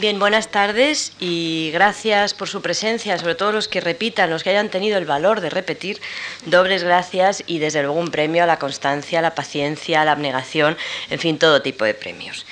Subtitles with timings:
[0.00, 4.48] Bien, buenas tardes y gracias por su presencia, sobre todo los que repitan, los que
[4.48, 6.00] hayan tenido el valor de repetir,
[6.46, 10.12] dobles gracias y desde luego un premio a la constancia, a la paciencia, a la
[10.12, 10.78] abnegación,
[11.10, 12.46] en fin, todo tipo de premios.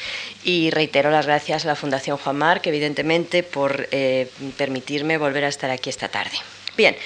[0.44, 5.48] Y reitero las gracias a la Fundación Juan Marc, evidentemente, por eh, permitirme volver a
[5.48, 6.36] estar aquí esta tarde.
[6.76, 6.98] Bien.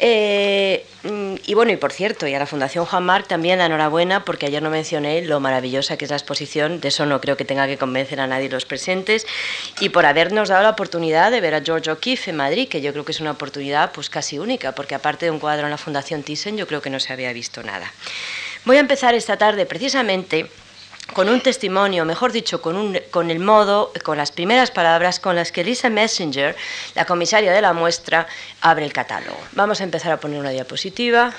[0.00, 0.84] Eh,
[1.44, 4.46] y bueno, y por cierto, y a la Fundación Juan Marc también la enhorabuena, porque
[4.46, 7.66] ayer no mencioné lo maravillosa que es la exposición, de eso no creo que tenga
[7.66, 9.26] que convencer a nadie los presentes,
[9.80, 12.92] y por habernos dado la oportunidad de ver a George O'Keeffe en Madrid, que yo
[12.92, 15.78] creo que es una oportunidad pues casi única, porque aparte de un cuadro en la
[15.78, 17.92] Fundación Thyssen, yo creo que no se había visto nada.
[18.64, 20.50] Voy a empezar esta tarde precisamente
[21.12, 25.64] con un testimonio, mejor dicho, con, el modo, con las primeras palabras con las que
[25.64, 26.56] Lisa Messenger,
[26.94, 28.26] la comisaria de la muestra,
[28.60, 29.38] abre el catálogo.
[29.52, 31.32] Vamos a empezar a poner una diapositiva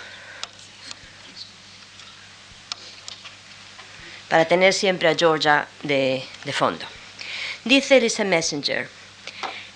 [4.27, 6.85] para tener siempre a Georgia de, de fondo.
[7.63, 8.87] Dice Lisa Messenger,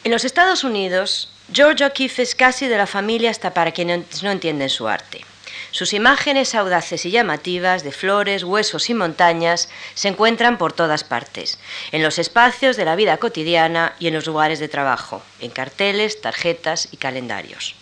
[0.03, 4.31] en los Estados Unidos, Georgia O'Keeffe es casi de la familia hasta para quienes no
[4.31, 5.25] entienden su arte.
[5.74, 11.57] Sus imágenes audaces y llamativas de flores, huesos y montañas se encuentran por todas partes,
[11.91, 16.21] en los espacios de la vida cotidiana y en los lugares de trabajo, en carteles,
[16.21, 17.74] tarjetas y calendarios.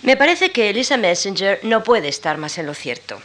[0.00, 3.20] Me parece que Elisa Messenger no puede estar más en lo cierto.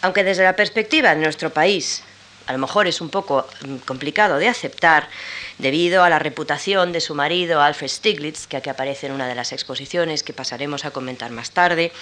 [0.00, 2.02] Aunque desde la perspectiva de nuestro país,
[2.46, 5.10] a lo mejor es un poco mm, complicado de aceptar,
[5.58, 9.34] debido a la reputación de su marido Alfred Stiglitz, que aquí aparece en una de
[9.34, 11.92] las exposiciones que pasaremos a comentar más tarde,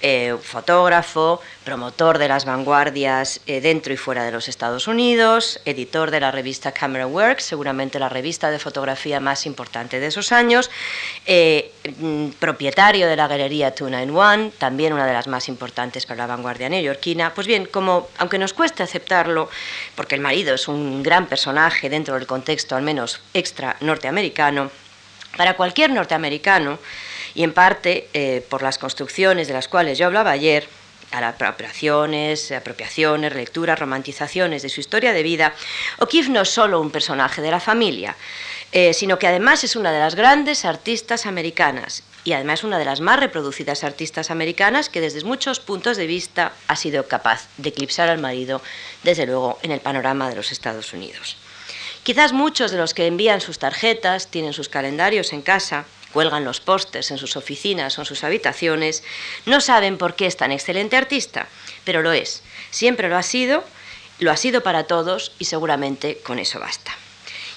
[0.00, 6.10] eh, fotógrafo, promotor de las vanguardias eh, dentro y fuera de los Estados Unidos, editor
[6.10, 10.70] de la revista Camera Works, seguramente la revista de fotografía más importante de esos años,
[11.26, 16.26] eh, mm, propietario de la galería 291, también una de las más importantes para la
[16.26, 17.34] vanguardia neoyorquina.
[17.34, 19.50] Pues bien, como aunque nos cueste aceptarlo,
[19.94, 22.93] porque el marido es un gran personaje dentro del contexto al menos
[23.32, 24.70] extra norteamericano,
[25.36, 26.78] para cualquier norteamericano,
[27.34, 30.68] y en parte eh, por las construcciones de las cuales yo hablaba ayer,
[31.10, 35.54] apropiaciones, apropiaciones, lecturas, romantizaciones de su historia de vida,
[36.00, 38.16] O'Keeffe no es solo un personaje de la familia,
[38.72, 42.86] eh, sino que además es una de las grandes artistas americanas y además una de
[42.86, 47.68] las más reproducidas artistas americanas que desde muchos puntos de vista ha sido capaz de
[47.68, 48.62] eclipsar al marido,
[49.02, 51.36] desde luego, en el panorama de los Estados Unidos.
[52.04, 56.60] Quizás muchos de los que envían sus tarjetas, tienen sus calendarios en casa, cuelgan los
[56.60, 59.02] pósters en sus oficinas o en sus habitaciones,
[59.46, 61.48] no saben por qué es tan excelente artista,
[61.82, 62.42] pero lo es.
[62.70, 63.64] Siempre lo ha sido,
[64.18, 66.92] lo ha sido para todos y seguramente con eso basta.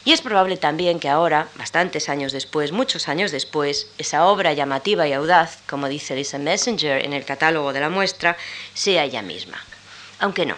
[0.05, 5.05] Y es probable también que ahora, bastantes años después, muchos años después, esa obra llamativa
[5.09, 8.37] y audaz, como dice Lisa Messenger en el catálogo de la muestra,
[8.73, 9.61] sea ella misma.
[10.19, 10.55] Aunque no.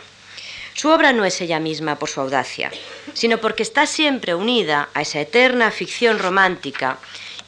[0.79, 2.71] Su obra no es ella misma por su audacia,
[3.13, 6.99] sino porque está siempre unida a esa eterna ficción romántica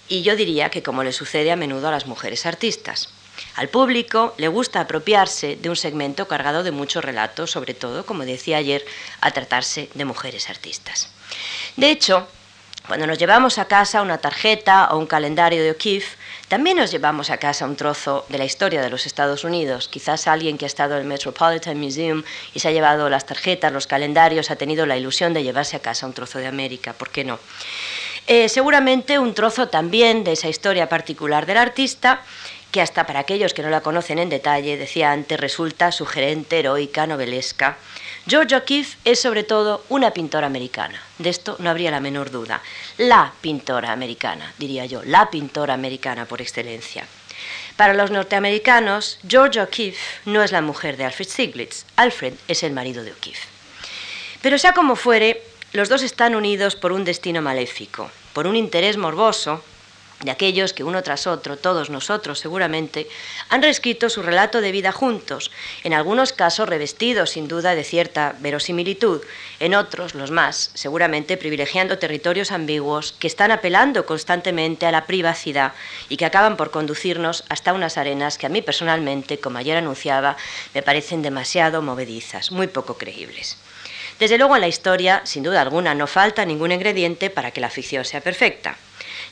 [0.10, 3.14] y yo diría que como le sucede a menudo a las mujeres artistas.
[3.56, 8.26] Al público le gusta apropiarse de un segmento cargado de muchos relatos, sobre todo, como
[8.26, 8.84] decía ayer,
[9.22, 11.10] a tratarse de mujeres artistas.
[11.78, 12.28] De hecho,
[12.86, 16.18] cuando nos llevamos a casa una tarjeta o un calendario de O'Keeffe,
[16.52, 19.88] también nos llevamos a casa un trozo de la historia de los Estados Unidos.
[19.88, 22.24] Quizás alguien que ha estado en el Metropolitan Museum
[22.54, 25.80] y se ha llevado las tarjetas, los calendarios, ha tenido la ilusión de llevarse a
[25.80, 26.92] casa un trozo de América.
[26.92, 27.40] ¿Por qué no?
[28.28, 32.22] Eh, seguramente un trozo también de esa historia particular del artista
[32.74, 37.08] que hasta para aquellos que no la conocen en detalle, decía antes, resulta sugerente, heroica,
[37.08, 37.78] novelesca.
[38.28, 42.62] George O'Keeffe es sobre todo una pintora americana, de esto no habría la menor duda.
[42.98, 47.08] La pintora americana, diría yo, la pintora americana por excelencia.
[47.78, 52.74] Para los norteamericanos, George O'Keeffe no es la mujer de Alfred Stieglitz, Alfred es el
[52.74, 53.48] marido de O'Keeffe.
[54.44, 55.42] Pero sea como fuere,
[55.74, 59.64] los dos están unidos por un destino maléfico, por un interés morboso
[60.24, 63.08] de aquellos que uno tras otro, todos nosotros seguramente,
[63.50, 65.52] han reescrito su relato de vida juntos,
[65.84, 69.22] en algunos casos revestidos sin duda de cierta verosimilitud,
[69.60, 75.74] en otros, los más, seguramente privilegiando territorios ambiguos que están apelando constantemente a la privacidad
[76.10, 80.38] y que acaban por conducirnos hasta unas arenas que a mí personalmente, como ayer anunciaba,
[80.74, 83.58] me parecen demasiado movedizas, muy poco creíbles.
[84.20, 87.72] Desde luego en la historia, sin duda alguna, no falta ningún ingrediente para que la
[87.72, 88.78] ficción sea perfecta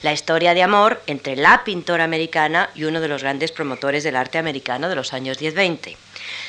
[0.02, 4.16] la historia de amor entre la pintora americana y uno de los grandes promotores del
[4.16, 5.96] arte americano de los años 10-20.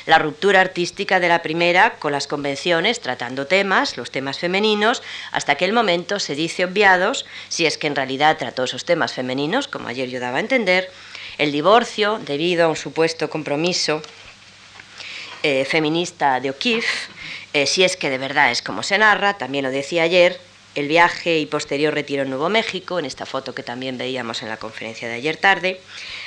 [0.06, 5.02] La ruptura artística de la primera con las convenciones tratando temas, los temas femeninos,
[5.32, 9.67] hasta aquel momento se dice obviados, si es que en realidad trató esos temas femeninos,
[9.67, 10.91] como ayer yo daba a entender,
[11.38, 14.03] el divorcio debido a un supuesto compromiso
[15.43, 17.11] eh, feminista de O'Keeffe,
[17.53, 20.38] eh, si es que de verdad es como se narra, también lo decía ayer,
[20.75, 24.49] el viaje y posterior retiro en Nuevo México, en esta foto que también veíamos en
[24.49, 25.81] la conferencia de ayer tarde,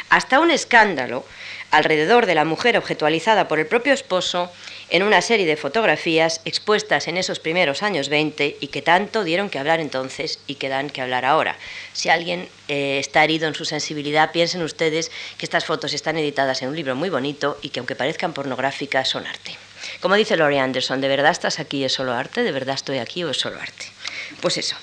[0.10, 1.26] hasta un escándalo
[1.72, 4.52] alrededor de la mujer objetualizada por el propio esposo
[4.90, 9.50] en una serie de fotografías expuestas en esos primeros años 20 y que tanto dieron
[9.50, 11.58] que hablar entonces y que dan que hablar ahora.
[11.94, 15.10] Si alguien eh, está herido en su sensibilidad, piensen ustedes
[15.40, 19.10] que estas fotos están editadas en un libro muy bonito y que aunque parezcan pornográficas
[19.10, 19.58] son arte.
[20.00, 21.84] Como dice Laurie Anderson, ¿de verdad estás aquí?
[21.84, 22.44] ¿Es solo arte?
[22.44, 23.93] ¿De verdad estoy aquí o es solo arte?
[24.42, 24.76] Pues eso.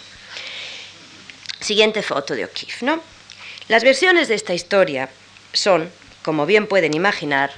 [1.61, 3.03] Siguiente foto de O'Keeffe, ¿no?
[3.69, 5.11] Las versiones de esta historia
[5.53, 5.91] son,
[6.23, 7.53] como bien pueden imaginar,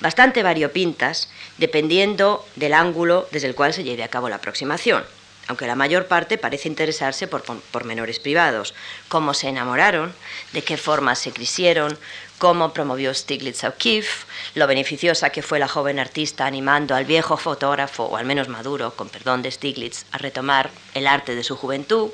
[0.00, 5.04] bastante variopintas dependiendo del ángulo desde el cual se lleve a cabo la aproximación,
[5.48, 8.74] aunque la mayor parte parece interesarse por pormenores privados,
[9.08, 10.14] cómo se enamoraron,
[10.52, 11.98] de qué forma se quisieron,
[12.38, 17.36] cómo promovió Stiglitz a O'Keeffe, lo beneficiosa que fue la joven artista animando al viejo
[17.36, 21.56] fotógrafo, o al menos maduro, con perdón de Stiglitz, a retomar el arte de su
[21.56, 22.10] juventud,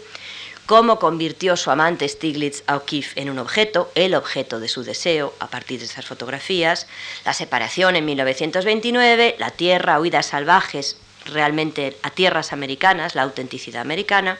[0.66, 5.34] cómo convirtió su amante Stiglitz a O'Keeffe en un objeto, el objeto de su deseo,
[5.40, 6.86] a partir de esas fotografías,
[7.24, 10.96] la separación en 1929, la tierra, huidas salvajes
[11.26, 14.38] realmente a tierras americanas, la autenticidad americana.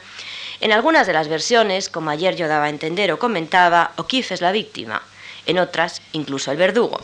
[0.61, 4.41] En algunas de las versiones, como ayer yo daba a entender o comentaba, O'Keeffe es
[4.41, 5.01] la víctima,
[5.45, 6.99] en otras incluso el verdugo.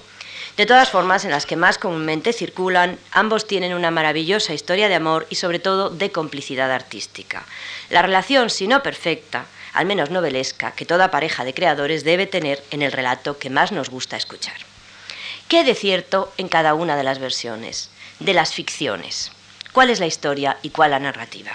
[0.58, 4.96] De todas formas, en las que más comúnmente circulan, ambos tienen una maravillosa historia de
[4.96, 7.46] amor y sobre todo de complicidad artística.
[7.90, 12.62] La relación, si no perfecta, al menos novelesca, que toda pareja de creadores debe tener
[12.72, 14.58] en el relato que más nos gusta escuchar.
[15.48, 17.90] ¿Qué de cierto en cada una de las versiones?
[18.20, 19.32] De las ficciones.
[19.80, 21.52] ¿Cuál es la historia y cuál la narrativa?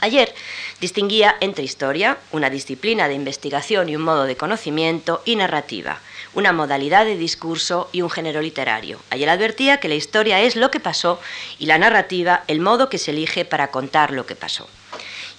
[0.00, 0.34] Ayer
[0.80, 6.00] distinguía entre historia, una disciplina de investigación y un modo de conocimiento, y narrativa,
[6.34, 8.98] una modalidad de discurso y un género literario.
[9.10, 11.20] Ayer advertía que la historia es lo que pasó
[11.60, 14.68] y la narrativa el modo que se elige para contar lo que pasó.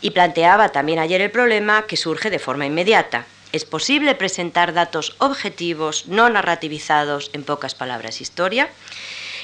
[0.02, 3.26] Y planteaba también ayer el problema que surge de forma inmediata.
[3.52, 8.70] ¿Es posible presentar datos objetivos, no narrativizados, en pocas palabras, historia?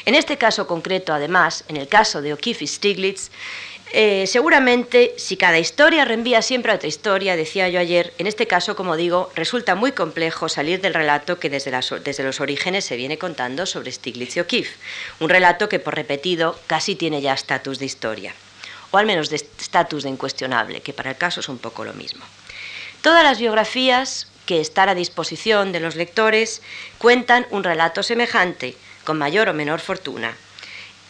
[0.06, 3.30] En este caso concreto, además, en el caso de O'Keeffe y Stiglitz,
[3.94, 8.48] eh, seguramente, si cada historia reenvía siempre a otra historia, decía yo ayer, en este
[8.48, 13.18] caso, como digo, resulta muy complejo salir del relato que desde, los orígenes se viene
[13.18, 14.78] contando sobre Stiglitz y O'Keeffe,
[15.20, 18.34] un relato que por repetido casi tiene ya estatus de historia,
[18.92, 21.94] o al menos de estatus de incuestionable, que para el caso es un poco lo
[21.94, 22.24] mismo.
[23.02, 26.62] Todas las biografías que están a disposición de los lectores
[26.98, 30.36] cuentan un relato semejante, con mayor o menor fortuna,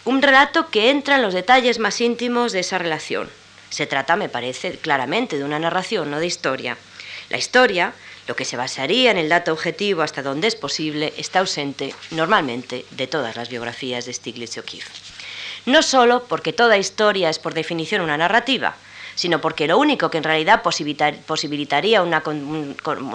[0.04, 3.30] un relato que entra en los detalles más íntimos de esa relación.
[3.70, 6.78] Se trata, me parece, claramente de una narración, no de historia.
[7.30, 7.94] La historia,
[8.28, 12.86] lo que se basaría en el dato objetivo hasta donde es posible, está ausente normalmente
[12.92, 14.92] de todas las biografías de Stiglitz y O'Keeffe.
[15.66, 18.76] No solo porque toda historia es por definición una narrativa,
[19.22, 22.12] sino porque lo único que en realidad posibilitaría un,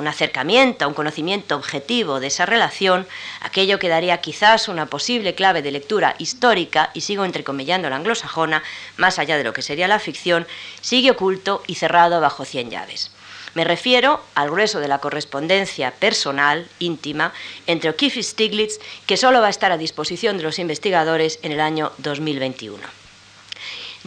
[0.06, 3.08] acercamiento, un conocimiento objetivo de esa relación,
[3.40, 8.62] aquello que daría quizás una posible clave de lectura histórica, y sigo entrecomillando la anglosajona,
[8.96, 10.46] más allá de lo que sería la ficción,
[10.80, 13.10] sigue oculto y cerrado bajo cien llaves.
[13.54, 17.32] Me refiero al grueso de la correspondencia personal, íntima,
[17.66, 21.50] entre O'Keeffe y Stiglitz, que solo va a estar a disposición de los investigadores en
[21.50, 23.05] el año 2021.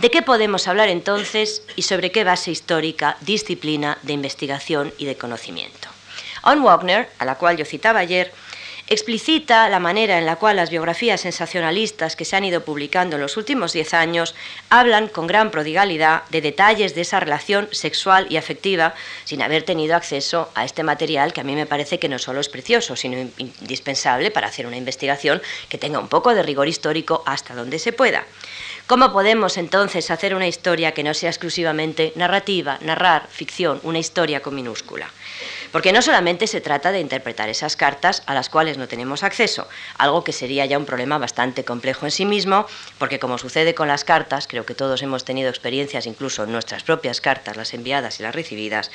[0.01, 5.17] ¿De qué podemos hablar entonces y sobre qué base histórica, disciplina de investigación y de
[5.17, 5.89] conocimiento?
[6.43, 8.31] On Wagner, a la cual yo citaba ayer,
[8.87, 13.21] explicita la manera en la cual las biografías sensacionalistas que se han ido publicando en
[13.21, 14.35] los últimos diez años
[14.69, 18.95] hablan con gran prodigalidad de detalles de esa relación sexual y afectiva
[19.25, 22.39] sin haber tenido acceso a este material que a mí me parece que no solo
[22.39, 27.21] es precioso, sino indispensable para hacer una investigación que tenga un poco de rigor histórico
[27.25, 28.23] hasta donde se pueda.
[28.89, 34.41] ¿Cómo podemos entonces hacer una historia que no sea exclusivamente narrativa, narrar, ficción, una historia
[34.41, 35.11] con minúscula?
[35.71, 39.67] Porque no solamente se trata de interpretar esas cartas a las cuales no tenemos acceso,
[39.99, 42.65] algo que sería ya un problema bastante complejo en sí mismo,
[42.97, 46.81] porque como sucede con las cartas, creo que todos hemos tenido experiencias, incluso en nuestras
[46.81, 48.89] propias cartas, las enviadas y las recibidas,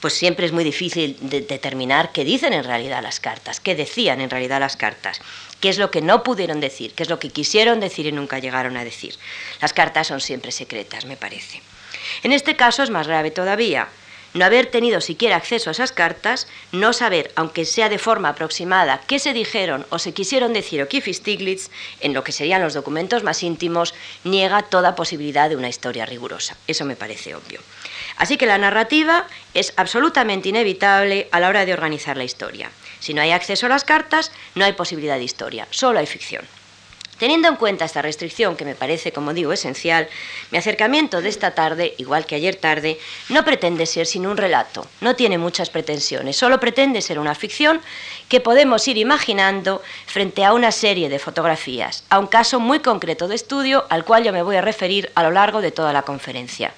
[0.00, 4.30] pues siempre es muy difícil determinar qué dicen en realidad las cartas, qué decían en
[4.30, 5.20] realidad las cartas
[5.64, 8.38] qué es lo que no pudieron decir, qué es lo que quisieron decir y nunca
[8.38, 9.14] llegaron a decir.
[9.62, 11.62] Las cartas son siempre secretas, me parece.
[12.22, 13.88] En este caso es más grave todavía.
[14.34, 19.00] No haber tenido siquiera acceso a esas cartas, no saber, aunque sea de forma aproximada,
[19.06, 22.74] qué se dijeron o se quisieron decir O'Keefe y Stiglitz en lo que serían los
[22.74, 26.58] documentos más íntimos, niega toda posibilidad de una historia rigurosa.
[26.66, 27.60] Eso me parece obvio.
[28.18, 32.70] Así que la narrativa es absolutamente inevitable a la hora de organizar la historia.
[33.04, 36.42] Si no hay acceso a las cartas, no hay posibilidad de historia, solo hay ficción.
[37.18, 40.08] Teniendo en cuenta esta restricción, que me parece, como digo, esencial,
[40.50, 44.86] mi acercamiento de esta tarde, igual que ayer tarde, no pretende ser sino un relato,
[45.02, 47.82] no tiene muchas pretensiones, solo pretende ser una ficción
[48.28, 53.28] que podemos ir imaginando frente a una serie de fotografías, a un caso muy concreto
[53.28, 56.02] de estudio al cual yo me voy a referir a lo largo de toda la
[56.02, 56.72] conferencia.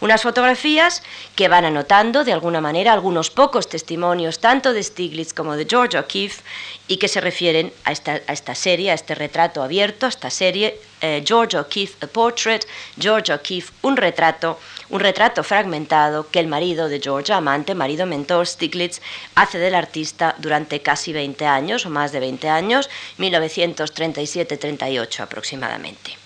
[0.00, 1.02] Unas fotografías
[1.34, 5.98] que van anotando de alguna manera algunos pocos testimonios tanto de Stiglitz como de George
[5.98, 6.42] O'Keeffe
[6.88, 10.78] y que se refieren a esta, a esta serie, a este retrato abierto esta serie,
[11.00, 12.66] eh, George O'Keeffe, A Portrait,
[12.98, 14.58] George O'Keeffe, un retrato,
[14.90, 19.00] un retrato fragmentado que el marido de George, amante, marido mentor, Stiglitz,
[19.34, 26.16] hace del artista durante casi 20 años, o más de 20 años, 1937-38 aproximadamente.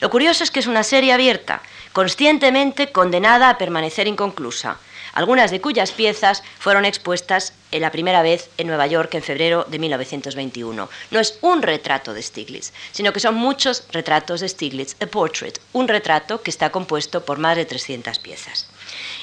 [0.00, 1.60] Lo curioso es que es una serie abierta,
[1.92, 4.78] conscientemente condenada a permanecer inconclusa
[5.16, 9.64] algunas de cuyas piezas fueron expuestas en la primera vez en Nueva York en febrero
[9.66, 10.90] de 1921.
[11.10, 15.58] No es un retrato de Stiglitz, sino que son muchos retratos de Stiglitz, a portrait,
[15.72, 18.68] un retrato que está compuesto por más de 300 piezas.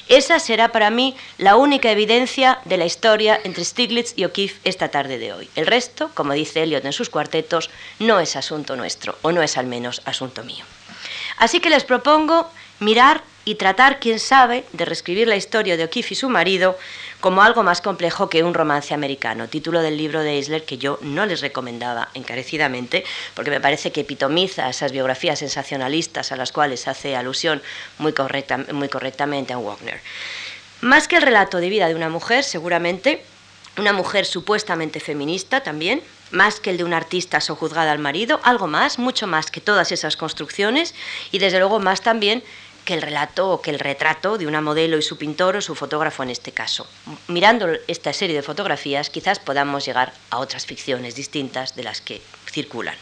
[0.08, 4.88] Esa será para mí la única evidencia de la historia entre Stiglitz y O'Keeffe esta
[4.88, 5.48] tarde de hoy.
[5.56, 9.56] El resto, como dice Eliot en sus cuartetos, no es asunto nuestro, o no es
[9.56, 10.64] al menos asunto mío.
[11.38, 16.14] Así que les propongo mirar y tratar, quién sabe, de reescribir la historia de O'Keeffe
[16.14, 16.78] y su marido
[17.24, 20.98] como algo más complejo que un romance americano, título del libro de Eisler que yo
[21.00, 23.02] no les recomendaba encarecidamente,
[23.32, 27.62] porque me parece que epitomiza esas biografías sensacionalistas a las cuales hace alusión
[27.96, 28.12] muy,
[28.74, 30.02] muy correctamente a Wagner.
[30.82, 33.24] Más que el relato de vida de una mujer, seguramente,
[33.78, 38.66] una mujer supuestamente feminista también, más que el de un artista sojuzgada al marido, algo
[38.66, 40.94] más, mucho más que todas esas construcciones
[41.32, 42.44] y desde luego más también
[42.84, 45.74] que el relato o que el retrato de una modelo y su pintor o su
[45.74, 46.86] fotógrafo en este caso.
[47.28, 52.20] Mirando esta serie de fotografías quizás podamos llegar a otras ficciones distintas de las que
[52.50, 52.96] circulan.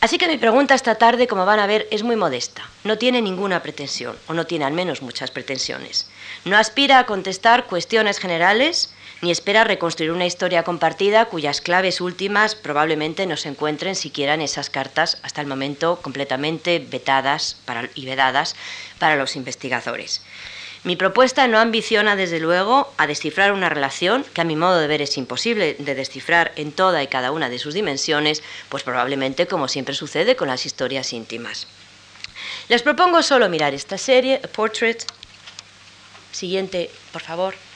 [0.00, 2.66] Así que mi pregunta esta tarde, como van a ver, es muy modesta.
[2.84, 6.08] No tiene ninguna pretensión, o no tiene al menos muchas pretensiones.
[6.46, 12.54] No aspira a contestar cuestiones generales, ni espera reconstruir una historia compartida cuyas claves últimas
[12.54, 17.56] probablemente no se encuentren siquiera en esas cartas hasta el momento completamente vetadas
[17.94, 18.56] y vedadas
[18.98, 20.22] para los investigadores.
[20.82, 24.86] Mi propuesta no ambiciona, desde luego, a descifrar una relación que a mi modo de
[24.86, 29.46] ver es imposible de descifrar en toda y cada una de sus dimensiones, pues probablemente
[29.46, 31.66] como siempre sucede con las historias íntimas.
[32.70, 35.04] Les propongo solo mirar esta serie, A Portrait.
[36.32, 37.69] Siguiente, por favor.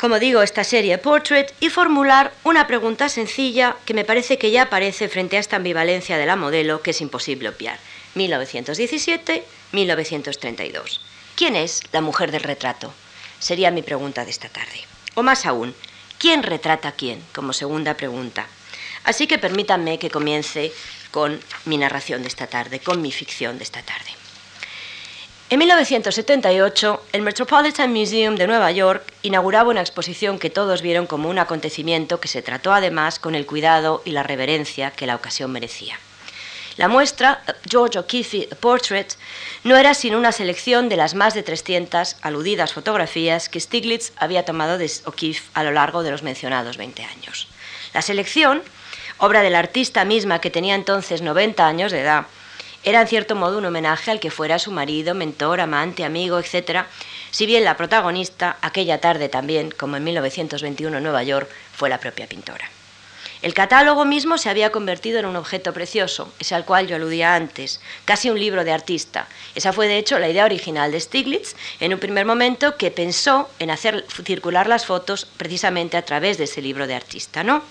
[0.00, 4.64] Como digo, esta serie Portrait y formular una pregunta sencilla que me parece que ya
[4.64, 7.78] aparece frente a esta ambivalencia de la modelo que es imposible obviar.
[8.14, 11.00] 1917-1932.
[11.34, 12.92] ¿Quién es la mujer del retrato?
[13.38, 14.84] Sería mi pregunta de esta tarde.
[15.14, 15.74] O más aún,
[16.18, 17.22] ¿quién retrata a quién?
[17.34, 18.46] Como segunda pregunta.
[19.04, 20.72] Así que permítanme que comience
[21.10, 24.10] con mi narración de esta tarde, con mi ficción de esta tarde.
[25.48, 31.30] En 1978, el Metropolitan Museum de Nueva York inauguraba una exposición que todos vieron como
[31.30, 35.52] un acontecimiento que se trató además con el cuidado y la reverencia que la ocasión
[35.52, 36.00] merecía.
[36.76, 39.14] La muestra, George O'Keeffe Portrait,
[39.62, 44.44] no era sino una selección de las más de 300 aludidas fotografías que Stiglitz había
[44.44, 47.46] tomado de O'Keeffe a lo largo de los mencionados 20 años.
[47.94, 48.64] La selección,
[49.18, 52.26] obra del artista misma que tenía entonces 90 años de edad,
[52.86, 56.84] era en cierto modo un homenaje al que fuera su marido, mentor, amante, amigo, etc.,
[57.32, 61.98] si bien la protagonista, aquella tarde también, como en 1921 en Nueva York, fue la
[61.98, 62.70] propia pintora.
[63.42, 67.34] El catálogo mismo se había convertido en un objeto precioso, ese al cual yo aludía
[67.34, 69.26] antes, casi un libro de artista.
[69.56, 73.50] Esa fue de hecho la idea original de Stiglitz en un primer momento que pensó
[73.58, 77.62] en hacer circular las fotos precisamente a través de ese libro de artista, ¿no?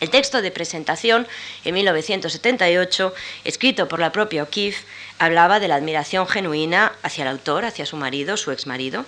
[0.00, 1.28] El texto de presentación,
[1.64, 3.14] en 1978,
[3.44, 4.82] escrito por la propia O'Keeffe,
[5.18, 9.04] hablaba de la admiración genuina hacia el autor, hacia su marido, su exmarido,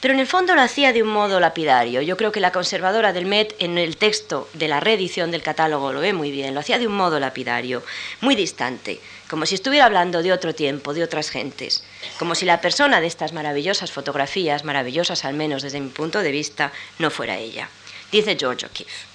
[0.00, 2.00] pero en el fondo lo hacía de un modo lapidario.
[2.02, 5.92] Yo creo que la conservadora del Met en el texto de la reedición del catálogo
[5.92, 7.82] lo ve muy bien, lo hacía de un modo lapidario,
[8.20, 11.82] muy distante, como si estuviera hablando de otro tiempo, de otras gentes,
[12.20, 16.30] como si la persona de estas maravillosas fotografías, maravillosas al menos desde mi punto de
[16.30, 17.68] vista, no fuera ella.
[18.12, 19.06] Dice George O'Keeffe,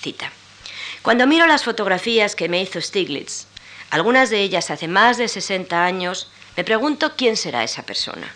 [0.00, 0.30] cita.
[1.02, 3.46] Cuando miro las fotografías que me hizo Stiglitz,
[3.90, 8.34] algunas de ellas hace más de 60 años, me pregunto quién será esa persona.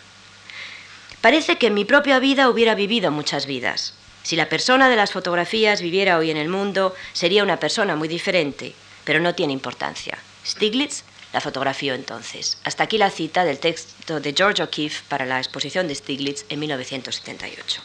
[1.21, 3.95] Parece que en mi propia vida hubiera vivido muchas vidas.
[4.23, 8.09] Si la persona de las fotografías viviera hoy en el mundo, sería una persona muy
[8.09, 10.19] diferente, pero no tiene importancia.
[10.47, 11.03] Stiglitz
[11.33, 12.59] la fotografió entonces.
[12.65, 16.61] Hasta aquí la cita del texto de George O'Keeffe para la exposición de Stiglitz en
[16.61, 17.83] 1978.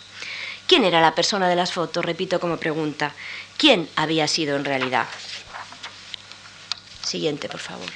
[0.68, 2.04] ¿Quién era la persona de las fotos?
[2.04, 3.14] Repito como pregunta.
[3.58, 5.08] ¿Quién había sido en realidad?
[7.04, 7.90] Siguiente, por favor.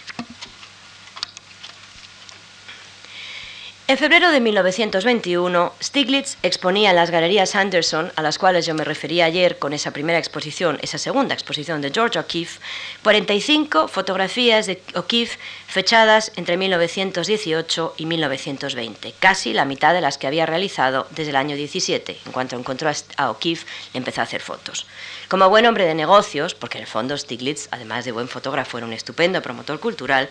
[3.92, 8.86] En febrero de 1921, Stiglitz exponía en las galerías Anderson, a las cuales yo me
[8.86, 12.62] refería ayer con esa primera exposición, esa segunda exposición de George O'Keeffe,
[13.04, 15.38] 45 fotografías de O'Keeffe
[15.68, 21.36] fechadas entre 1918 y 1920, casi la mitad de las que había realizado desde el
[21.36, 22.18] año 17.
[22.28, 24.86] En cuanto encontró a O'Keeffe, empezó a hacer fotos.
[25.32, 28.86] Como buen hombre de negocios, porque en el fondo Stiglitz, además de buen fotógrafo, era
[28.86, 30.28] un estupendo promotor cultural,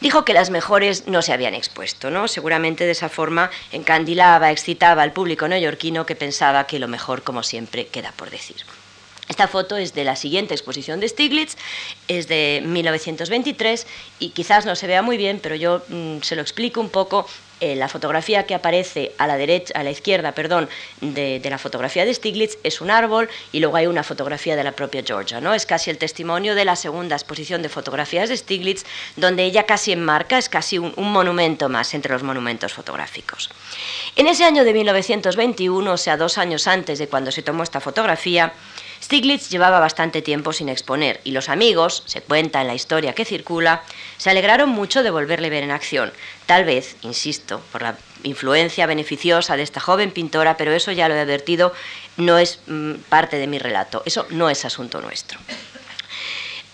[0.00, 2.26] dijo que las mejores no se habían expuesto, ¿no?
[2.26, 7.44] Seguramente de esa forma encandilaba, excitaba al público neoyorquino que pensaba que lo mejor, como
[7.44, 8.56] siempre, queda por decir.
[9.28, 11.56] Esta foto es de la siguiente exposición de Stiglitz,
[12.08, 13.86] es de 1923
[14.18, 17.28] y quizás no se vea muy bien, pero yo mm, se lo explico un poco
[17.62, 20.68] eh, la fotografía que aparece a la derecha, a la izquierda, perdón,
[21.00, 24.72] de, la fotografía de Stiglitz es un árbol y luego hay una fotografía de la
[24.72, 25.54] propia Georgia, ¿no?
[25.54, 29.92] Es casi el testimonio de la segunda exposición de fotografías de Stiglitz, donde ella casi
[29.92, 33.48] enmarca, es casi un, un monumento más entre los monumentos fotográficos.
[34.16, 37.78] En ese año de 1921, o sea, dos años antes de cuando se tomó esta
[37.78, 38.52] fotografía,
[39.02, 43.24] Stiglitz llevaba bastante tiempo sin exponer y los amigos, se cuenta en la historia que
[43.24, 43.82] circula,
[44.16, 46.12] se alegraron mucho de volverle a ver en acción.
[46.46, 51.14] Tal vez, insisto, por la influencia beneficiosa de esta joven pintora, pero eso ya lo
[51.14, 51.72] he advertido,
[52.16, 55.40] no es mm, parte de mi relato, eso no es asunto nuestro.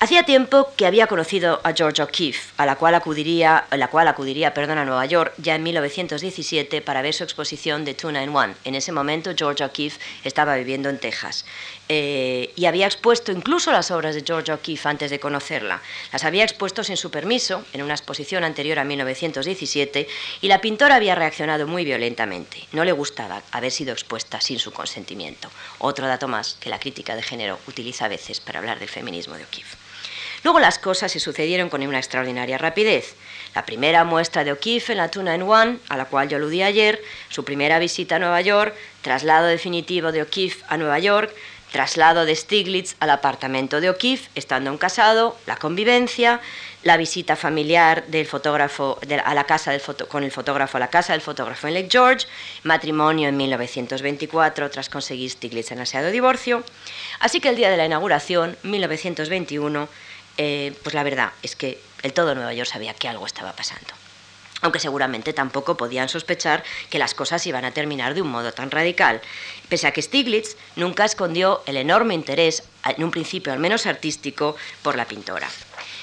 [0.00, 4.54] Hacía tiempo que había conocido a George O'Keeffe, a la cual acudiría, la cual acudiría
[4.54, 8.54] perdón, a Nueva York ya en 1917 para ver su exposición de Two in One.
[8.62, 11.44] En ese momento George O'Keeffe estaba viviendo en Texas
[11.88, 15.80] eh, y había expuesto incluso las obras de George O'Keeffe antes de conocerla.
[16.12, 20.06] Las había expuesto sin su permiso en una exposición anterior a 1917
[20.42, 22.68] y la pintora había reaccionado muy violentamente.
[22.72, 25.50] No le gustaba haber sido expuesta sin su consentimiento.
[25.78, 29.36] Otro dato más que la crítica de género utiliza a veces para hablar del feminismo
[29.36, 29.76] de O'Keeffe.
[30.44, 33.16] Luego las cosas se sucedieron con una extraordinaria rapidez.
[33.54, 36.62] La primera muestra de O'Keeffe en la Tuna in One, a la cual yo aludí
[36.62, 41.34] ayer, su primera visita a Nueva York, traslado definitivo de O'Keeffe a Nueva York,
[41.72, 46.40] traslado de Stiglitz al apartamento de O'Keeffe, estando un casado, la convivencia,
[46.82, 51.12] la visita familiar del fotógrafo a la casa del con el fotógrafo a la casa
[51.12, 52.26] del fotógrafo en Lake George,
[52.62, 56.64] matrimonio en 1924 tras conseguir Stiglitz en aseado divorcio.
[57.20, 59.88] Así que el día de la inauguración, 1921,
[60.36, 64.07] eh, pues la verdad es que el todo Nueva York sabía que algo estaba pasando.
[64.60, 68.70] Aunque seguramente tampoco podían sospechar que las cosas iban a terminar de un modo tan
[68.70, 69.20] radical,
[69.68, 74.56] pese a que Stiglitz nunca escondió el enorme interés, en un principio al menos artístico,
[74.82, 75.48] por la pintora.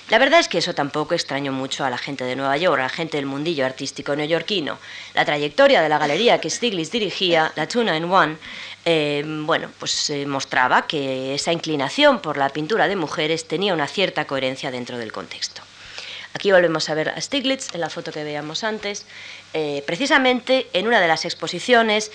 [0.09, 2.83] La verdad es que eso tampoco extrañó mucho a la gente de Nueva York, a
[2.83, 4.77] la gente del mundillo artístico neoyorquino.
[5.15, 8.37] La trayectoria de la galería que Stiglitz dirigía, la Tuna in One,
[8.85, 14.25] eh, bueno, pues mostraba que esa inclinación por la pintura de mujeres tenía una cierta
[14.25, 15.64] coherencia dentro del contexto.
[16.45, 19.07] Aquí volvemos a ver a Stiglitz en la foto que veíamos antes,
[19.55, 22.11] eh, precisamente en una de las exposiciones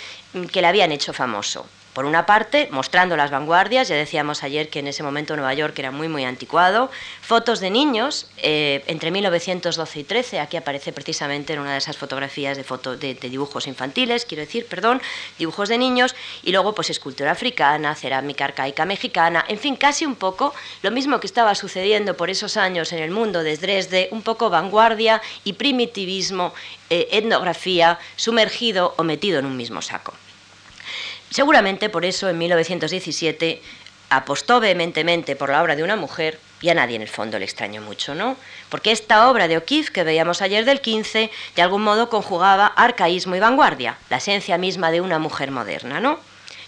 [0.52, 1.66] que le habían hecho famoso.
[1.92, 5.76] Por una parte, mostrando las vanguardias, ya decíamos ayer que en ese momento Nueva York
[5.76, 6.88] era muy, muy anticuado,
[7.20, 11.96] fotos de niños eh, entre 1912 y 13, aquí aparece precisamente en una de esas
[11.96, 15.02] fotografías de, de, dibujos infantiles, quiero decir, perdón,
[15.36, 20.14] dibujos de niños, y luego pues escultura africana, cerámica arcaica mexicana, en fin, casi un
[20.14, 24.22] poco lo mismo que estaba sucediendo por esos años en el mundo de Dresde, un
[24.22, 26.54] poco vanguardia y primitivismo,
[26.88, 30.14] eh, etnografía, sumergido o metido en un mismo saco.
[31.30, 33.62] Seguramente por eso en 1917
[34.10, 37.44] apostó vehementemente por la obra de una mujer y a nadie en el fondo le
[37.44, 38.36] extrañó mucho, ¿no?
[38.68, 43.36] Porque esta obra de O'Keeffe que veíamos ayer del 15 de algún modo conjugaba arcaísmo
[43.36, 46.18] y vanguardia, la esencia misma de una mujer moderna, ¿no?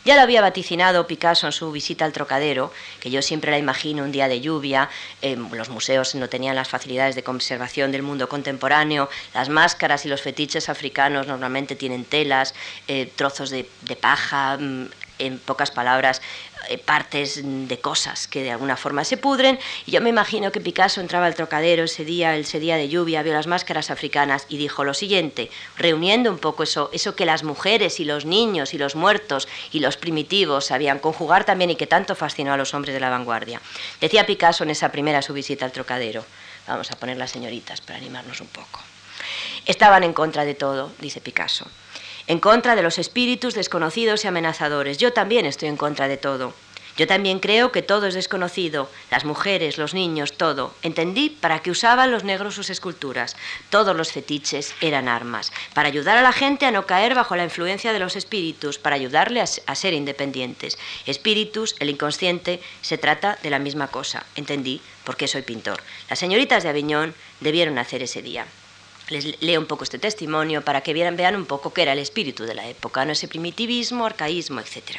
[0.04, 4.02] Ya lo había vaticinado Picasso en su visita al Trocadero, que yo siempre la imagino
[4.02, 4.88] un día de lluvia,
[5.20, 10.08] eh, los museos no tenían las facilidades de conservación del mundo contemporáneo, las máscaras y
[10.08, 12.52] los fetiches africanos normalmente tienen telas,
[12.88, 14.86] eh, trozos de, de paja, mm,
[15.26, 16.20] en pocas palabras,
[16.68, 19.58] eh, partes de cosas que de alguna forma se pudren.
[19.86, 23.22] Y yo me imagino que Picasso entraba al trocadero ese día, ese día de lluvia,
[23.22, 27.42] vio las máscaras africanas y dijo lo siguiente, reuniendo un poco eso, eso que las
[27.42, 31.86] mujeres y los niños y los muertos y los primitivos sabían conjugar también y que
[31.86, 33.60] tanto fascinó a los hombres de la vanguardia.
[34.00, 36.24] Decía Picasso en esa primera su visita al trocadero.
[36.68, 38.80] Vamos a poner las señoritas para animarnos un poco.
[39.66, 41.66] Estaban en contra de todo, dice Picasso
[42.26, 44.98] en contra de los espíritus desconocidos y amenazadores.
[44.98, 46.54] Yo también estoy en contra de todo.
[46.96, 50.74] Yo también creo que todo es desconocido, las mujeres, los niños, todo.
[50.82, 53.34] Entendí para qué usaban los negros sus esculturas.
[53.70, 57.44] Todos los fetiches eran armas, para ayudar a la gente a no caer bajo la
[57.44, 60.78] influencia de los espíritus, para ayudarle a, ser independientes.
[61.06, 64.26] Espíritus, el inconsciente, se trata de la misma cosa.
[64.36, 65.82] Entendí por qué soy pintor.
[66.10, 68.46] Las señoritas de Aviñón debieron hacer ese día
[69.12, 71.98] les leo un poco este testimonio para que vean, vean un poco qué era el
[71.98, 73.12] espíritu de la época, ¿no?
[73.12, 74.98] ese primitivismo, arcaísmo, etc.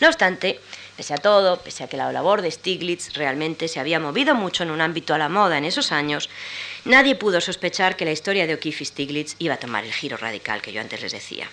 [0.00, 0.60] No obstante,
[0.96, 4.62] pese a todo, pese a que la labor de Stiglitz realmente se había movido mucho
[4.62, 6.30] en un ámbito a la moda en esos años,
[6.84, 10.16] nadie pudo sospechar que la historia de O'Keeffe y Stiglitz iba a tomar el giro
[10.16, 11.48] radical que yo antes les decía.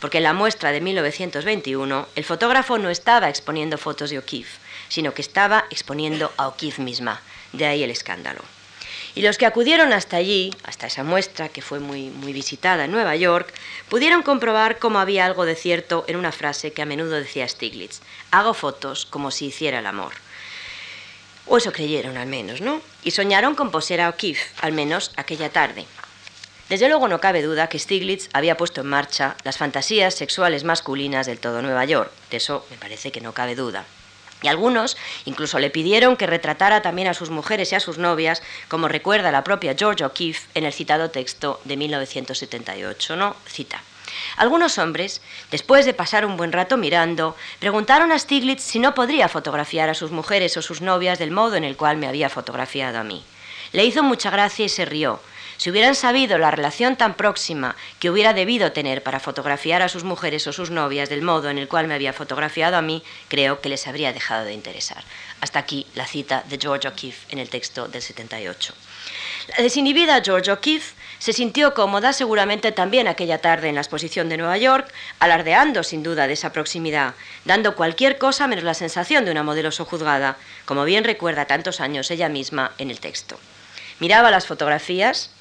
[0.00, 4.58] Porque en la muestra de 1921, el fotógrafo no estaba exponiendo fotos de O'Keeffe,
[4.88, 7.20] sino que estaba exponiendo a O'Keeffe misma.
[7.52, 8.42] De ahí el escándalo.
[9.14, 12.92] Y los que acudieron hasta allí, hasta esa muestra que fue muy, muy visitada en
[12.92, 13.52] Nueva York,
[13.88, 18.00] pudieron comprobar cómo había algo de cierto en una frase que a menudo decía Stiglitz,
[18.30, 20.12] hago fotos como si hiciera el amor.
[21.46, 22.80] O eso creyeron al menos, ¿no?
[23.02, 25.86] Y soñaron con poseer a O'Keeffe, al menos aquella tarde.
[26.68, 31.26] Desde luego no cabe duda que Stiglitz había puesto en marcha las fantasías sexuales masculinas
[31.26, 32.12] del todo Nueva York.
[32.30, 33.84] De eso me parece que no cabe duda.
[34.42, 38.42] Y algunos incluso le pidieron que retratara también a sus mujeres y a sus novias,
[38.68, 43.16] como recuerda la propia George O'Keeffe en el citado texto de 1978.
[43.16, 43.82] No cita.
[44.36, 49.28] Algunos hombres, después de pasar un buen rato mirando, preguntaron a Stiglitz si no podría
[49.28, 52.98] fotografiar a sus mujeres o sus novias del modo en el cual me había fotografiado
[52.98, 53.24] a mí.
[53.72, 55.20] Le hizo mucha gracia y se rió,
[55.60, 60.04] si hubieran sabido la relación tan próxima que hubiera debido tener para fotografiar a sus
[60.04, 63.60] mujeres o sus novias del modo en el cual me había fotografiado a mí, creo
[63.60, 65.04] que les habría dejado de interesar.
[65.42, 68.72] Hasta aquí la cita de George O'Keeffe en el texto del 78.
[69.48, 74.38] La desinhibida George O'Keeffe se sintió cómoda seguramente también aquella tarde en la exposición de
[74.38, 77.12] Nueva York, alardeando sin duda de esa proximidad,
[77.44, 82.10] dando cualquier cosa menos la sensación de una modelo sojuzgada, como bien recuerda tantos años
[82.10, 83.38] ella misma en el texto.
[83.98, 85.34] Miraba las fotografías,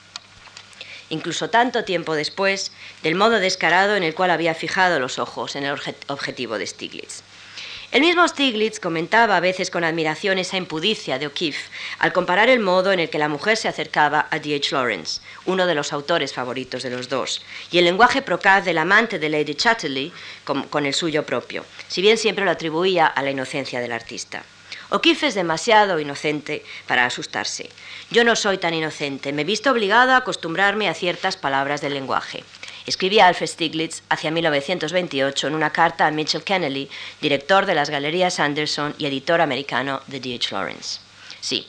[1.09, 2.71] incluso tanto tiempo después,
[3.03, 5.75] del modo descarado en el cual había fijado los ojos en el
[6.07, 7.23] objetivo de Stiglitz.
[7.91, 12.59] El mismo Stiglitz comentaba a veces con admiración esa impudicia de O'Keeffe al comparar el
[12.59, 14.75] modo en el que la mujer se acercaba a D.H.
[14.75, 17.41] Lawrence, uno de los autores favoritos de los dos,
[17.71, 22.03] y el lenguaje procaz del amante de Lady Chatterley con, con el suyo propio, si
[22.03, 24.43] bien siempre lo atribuía a la inocencia del artista.
[24.91, 27.69] O'Keeffe es demasiado inocente para asustarse.
[28.09, 31.93] Yo no soy tan inocente, me he visto obligado a acostumbrarme a ciertas palabras del
[31.93, 32.43] lenguaje.
[32.87, 36.89] Escribía Alfred Stiglitz hacia 1928 en una carta a Mitchell Kennelly,
[37.21, 40.55] director de las Galerías Anderson y editor americano de D.H.
[40.55, 40.99] Lawrence.
[41.39, 41.67] Sí,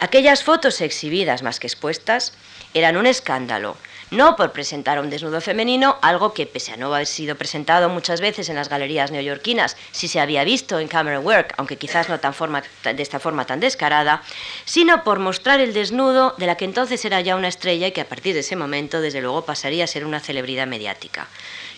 [0.00, 2.32] aquellas fotos exhibidas más que expuestas
[2.72, 3.76] eran un escándalo,
[4.12, 8.20] no por presentar un desnudo femenino, algo que pese a no haber sido presentado muchas
[8.20, 12.18] veces en las galerías neoyorquinas, sí se había visto en camera work, aunque quizás no
[12.18, 14.22] de esta forma tan descarada,
[14.66, 18.02] sino por mostrar el desnudo de la que entonces era ya una estrella y que
[18.02, 21.26] a partir de ese momento, desde luego, pasaría a ser una celebridad mediática.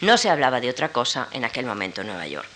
[0.01, 2.49] No se hablaba de otra cosa en aquel momento en Nueva York.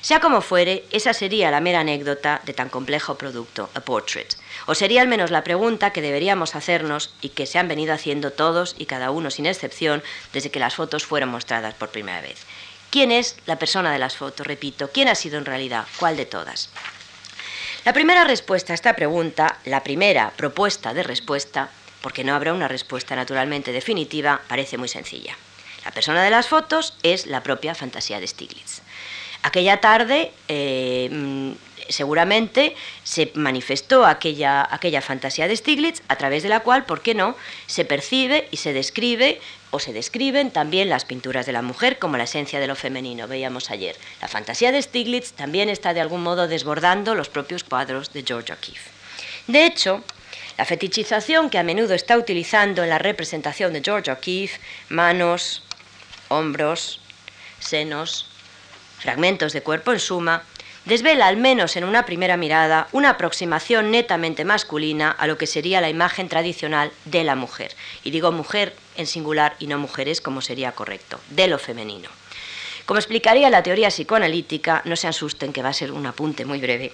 [0.00, 4.34] Sea como fuere, esa sería la mera anécdota de tan complejo producto, A Portrait.
[4.66, 8.30] O sería al menos la pregunta que deberíamos hacernos y que se han venido haciendo
[8.30, 12.44] todos y cada uno sin excepción desde que las fotos fueron mostradas por primera vez.
[12.90, 14.46] ¿Quién es la persona de las fotos?
[14.46, 15.86] Repito, ¿quién ha sido en realidad?
[15.98, 16.68] ¿Cuál de todas?
[17.84, 21.70] La primera respuesta a esta pregunta, la primera propuesta de respuesta,
[22.00, 25.36] porque no habrá una respuesta naturalmente definitiva, parece muy sencilla.
[25.84, 28.82] La persona de las fotos es la propia fantasía de Stiglitz.
[29.42, 31.54] Aquella tarde, eh,
[31.88, 37.14] seguramente, se manifestó aquella, aquella fantasía de Stiglitz a través de la cual, ¿por qué
[37.14, 39.40] no?, se percibe y se describe
[39.70, 43.26] o se describen también las pinturas de la mujer como la esencia de lo femenino,
[43.26, 43.96] veíamos ayer.
[44.20, 48.52] La fantasía de Stiglitz también está de algún modo desbordando los propios cuadros de George
[48.52, 48.90] O'Keeffe.
[49.46, 50.04] De hecho,
[50.58, 55.62] la fetichización que a menudo está utilizando en la representación de George O'Keeffe, manos,
[56.28, 57.00] hombros,
[57.58, 58.26] senos,
[58.98, 60.44] fragmentos de cuerpo en suma,
[60.84, 65.80] desvela al menos en una primera mirada una aproximación netamente masculina a lo que sería
[65.80, 67.74] la imagen tradicional de la mujer.
[68.04, 72.08] Y digo mujer en singular y no mujeres como sería correcto, de lo femenino.
[72.86, 76.60] Como explicaría la teoría psicoanalítica, no se asusten que va a ser un apunte muy
[76.60, 76.92] breve,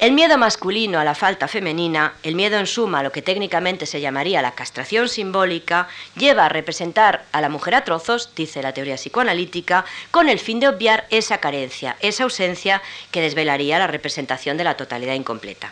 [0.00, 3.84] el miedo masculino a la falta femenina, el miedo en suma a lo que técnicamente
[3.84, 8.72] se llamaría la castración simbólica, lleva a representar a la mujer a trozos, dice la
[8.72, 14.56] teoría psicoanalítica, con el fin de obviar esa carencia, esa ausencia que desvelaría la representación
[14.56, 15.70] de la totalidad incompleta.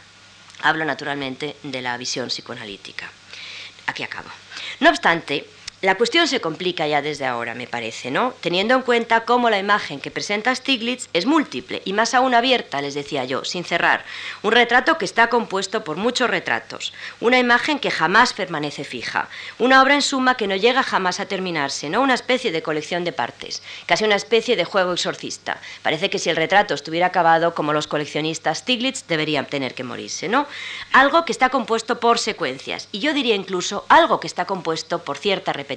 [0.60, 3.10] Hablo naturalmente de la visión psicoanalítica.
[3.86, 4.28] Aquí acabo.
[4.80, 5.48] No obstante,
[5.80, 8.34] la cuestión se complica ya desde ahora, me parece, ¿no?
[8.40, 12.82] Teniendo en cuenta cómo la imagen que presenta Stiglitz es múltiple y más aún abierta,
[12.82, 14.04] les decía yo, sin cerrar.
[14.42, 16.92] Un retrato que está compuesto por muchos retratos.
[17.20, 19.28] Una imagen que jamás permanece fija.
[19.60, 22.02] Una obra en suma que no llega jamás a terminarse, ¿no?
[22.02, 23.62] Una especie de colección de partes.
[23.86, 25.60] Casi una especie de juego exorcista.
[25.82, 30.28] Parece que si el retrato estuviera acabado, como los coleccionistas Stiglitz, deberían tener que morirse,
[30.28, 30.48] ¿no?
[30.92, 32.88] Algo que está compuesto por secuencias.
[32.90, 35.67] Y yo diría incluso algo que está compuesto por cierta repetición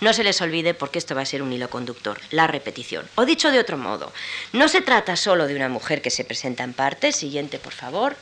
[0.00, 3.08] No se les olvide porque esto va a ser un hilo conductor, la repetición.
[3.14, 4.12] O dicho de otro modo,
[4.52, 8.16] no se trata solo de una mujer que se presenta en parte, siguiente por favor,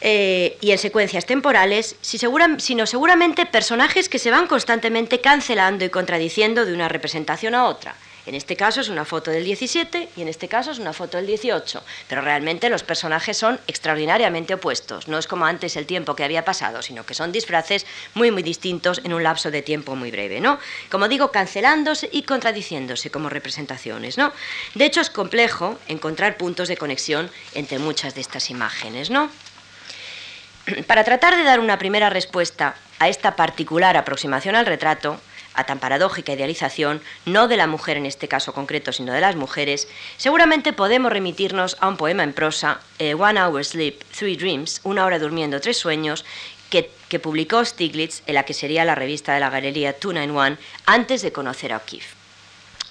[0.00, 6.66] eh, y en secuencias temporales, sino seguramente personajes que se van constantemente cancelando y contradiciendo
[6.66, 7.96] de una representación a otra.
[8.26, 11.16] En este caso es una foto del 17 y en este caso es una foto
[11.16, 15.06] del 18, pero realmente los personajes son extraordinariamente opuestos.
[15.06, 18.42] No es como antes el tiempo que había pasado, sino que son disfraces muy muy
[18.42, 20.58] distintos en un lapso de tiempo muy breve, ¿no?
[20.90, 24.32] Como digo, cancelándose y contradiciéndose como representaciones, ¿no?
[24.74, 29.30] De hecho es complejo encontrar puntos de conexión entre muchas de estas imágenes, ¿no?
[30.88, 35.20] Para tratar de dar una primera respuesta a esta particular aproximación al retrato,
[35.56, 39.36] a tan paradójica idealización, no de la mujer en este caso concreto, sino de las
[39.36, 44.80] mujeres, seguramente podemos remitirnos a un poema en prosa, eh, One Hour Sleep, Three Dreams,
[44.84, 46.24] una hora durmiendo, tres sueños,
[46.70, 51.22] que, que, publicó Stiglitz en la que sería la revista de la galería 291 antes
[51.22, 52.25] de conocer a O'Keeffe.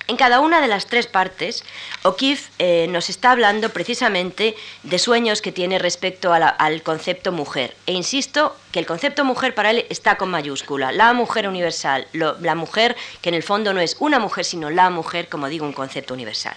[0.07, 1.63] En cada una de las tres partes,
[2.03, 7.75] O'Keeffe eh, nos está hablando precisamente de sueños que tiene respecto al concepto mujer.
[7.87, 10.91] E insisto que el concepto mujer para él está con mayúscula.
[10.91, 14.91] La mujer universal, la mujer que en el fondo no es una mujer, sino la
[14.91, 16.55] mujer, como digo, un concepto universal.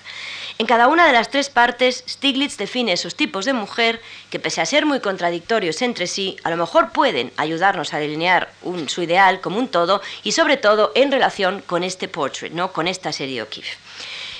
[0.58, 4.60] En cada una de las tres partes, Stiglitz define esos tipos de mujer que, pese
[4.60, 8.50] a ser muy contradictorios entre sí, a lo mejor pueden ayudarnos a delinear
[8.88, 12.72] su ideal como un todo y, sobre todo, en relación con este portrait, ¿no?
[12.72, 13.37] con esta serie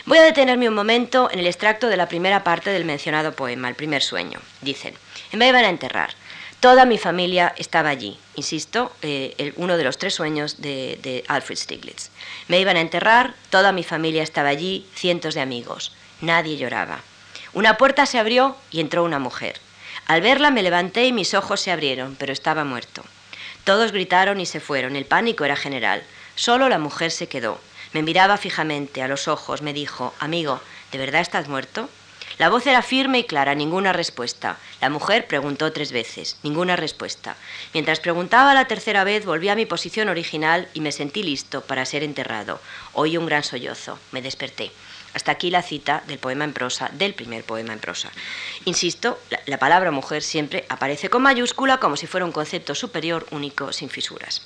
[0.07, 3.69] Voy a detenerme un momento en el extracto de la primera parte del mencionado poema,
[3.69, 4.41] El primer sueño.
[4.63, 4.95] Dicen,
[5.33, 6.11] me iban a enterrar.
[6.61, 11.57] Toda mi familia estaba allí, insisto, eh, uno de los tres sueños de, de Alfred
[11.57, 12.11] Stiglitz.
[12.49, 15.93] Me iban a enterrar, toda mi familia estaba allí, cientos de amigos.
[16.21, 17.01] Nadie lloraba.
[17.53, 19.61] Una puerta se abrió y entró una mujer.
[20.07, 23.05] Al verla me levanté y mis ojos se abrieron, pero estaba muerto.
[23.65, 24.97] Todos gritaron y se fueron.
[24.97, 26.03] El pánico era general.
[26.35, 27.61] Solo la mujer se quedó.
[27.93, 29.63] Me miraba fijamente a los ojos.
[29.63, 30.61] Me dijo, amigo,
[30.93, 31.89] ¿de verdad estás muerto?
[32.39, 34.59] La voz era firme y clara, ninguna respuesta.
[34.81, 37.37] La mujer preguntó tres veces, ninguna respuesta.
[37.75, 41.85] Mientras preguntaba la tercera vez, volví a mi posición original y me sentí listo para
[41.85, 42.61] ser enterrado.
[42.93, 43.99] Oí un gran sollozo.
[44.13, 44.71] Me desperté.
[45.15, 48.13] Hasta aquí la cita del poema en prosa, del primer poema en prosa.
[48.67, 53.73] Insisto, la, palabra mujer siempre aparece con mayúscula como si fuera un concepto superior, único,
[53.73, 54.43] sin fisuras.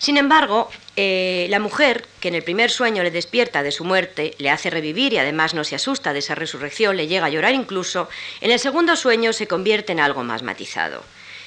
[0.00, 4.34] Sin embargo, eh, la mujer, que en el primer sueño le despierta de su muerte,
[4.38, 7.52] le hace revivir y además no se asusta de esa resurrección, le llega a llorar
[7.52, 8.08] incluso,
[8.40, 11.04] en el segundo sueño se convierte en algo más matizado.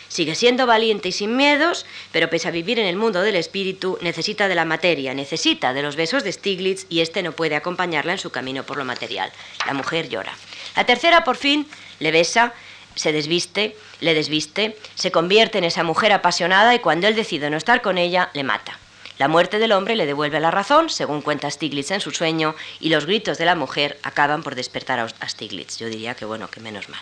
[0.07, 3.97] Sigue siendo valiente y sin miedos, pero pese a vivir en el mundo del espíritu,
[4.01, 8.11] necesita de la materia, necesita de los besos de Stiglitz y este no puede acompañarla
[8.11, 9.31] en su camino por lo material.
[9.65, 10.37] La mujer llora.
[10.75, 11.67] La tercera, por fin,
[11.99, 12.53] le besa,
[12.95, 17.57] se desviste, le desviste, se convierte en esa mujer apasionada y cuando él decide no
[17.57, 18.79] estar con ella, le mata.
[19.19, 22.89] La muerte del hombre le devuelve la razón, según cuenta Stiglitz en su sueño, y
[22.89, 25.77] los gritos de la mujer acaban por despertar a Stiglitz.
[25.77, 26.99] Yo diría que bueno, que menos mal.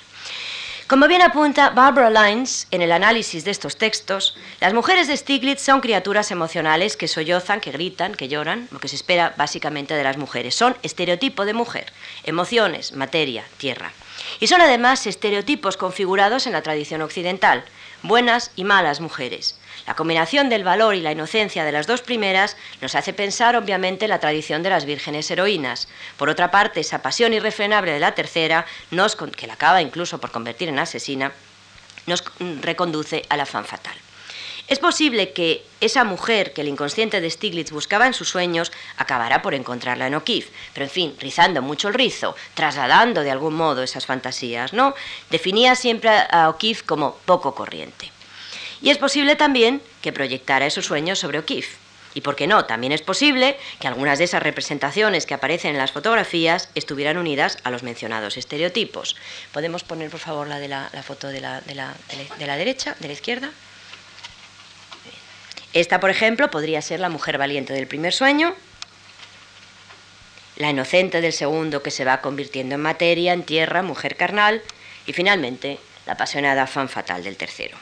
[0.88, 5.62] Como bien apunta Barbara Lines en el análisis de estos textos, las mujeres de Stiglitz
[5.62, 10.04] son criaturas emocionales que sollozan, que gritan, que lloran, lo que se espera básicamente de
[10.04, 10.54] las mujeres.
[10.54, 11.94] Son estereotipo de mujer,
[12.26, 13.94] emociones, materia, tierra.
[14.42, 17.64] Y son además estereotipos configurados en la tradición occidental,
[18.02, 19.56] buenas y malas mujeres.
[19.86, 24.06] La combinación del valor y la inocencia de las dos primeras nos hace pensar, obviamente,
[24.06, 25.88] en la tradición de las vírgenes heroínas.
[26.18, 30.32] Por otra parte, esa pasión irrefrenable de la tercera, nos, que la acaba incluso por
[30.32, 31.34] convertir en asesina,
[32.08, 32.24] nos
[32.62, 33.96] reconduce a la fan fatal.
[34.72, 39.42] Es posible que esa mujer que el inconsciente de Stiglitz buscaba en sus sueños acabará
[39.42, 43.84] por encontrarla en O'Keeffe, pero en fin, rizando mucho el rizo, trasladando de algún modo
[43.84, 44.96] esas fantasías, ¿no?
[45.30, 48.14] Definía siempre a O'Keeffe como poco corriente.
[48.82, 51.76] Y es posible también que proyectara esos sueños sobre O'Keeffe.
[52.14, 55.80] Y por qué no, también es posible que algunas de esas representaciones que aparecen en
[55.80, 59.18] las fotografías estuvieran unidas a los mencionados estereotipos.
[59.52, 61.94] ¿Podemos poner, por favor, la de la, foto de la, de la,
[62.40, 63.52] de la derecha, de la izquierda?
[65.74, 68.54] Esta, por ejemplo, podría ser la mujer valiente del primer sueño,
[70.58, 74.62] la inocente del segundo que se va convirtiendo en materia, en tierra, mujer carnal,
[75.06, 77.78] y finalmente la apasionada fan fatal del tercero.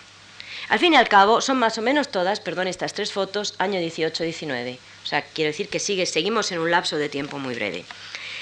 [0.69, 3.79] Al fin y al cabo, son más o menos todas, perdón, estas tres fotos, año
[3.79, 4.77] 18-19.
[5.03, 7.85] O sea, quiero decir que sigue, seguimos en un lapso de tiempo muy breve.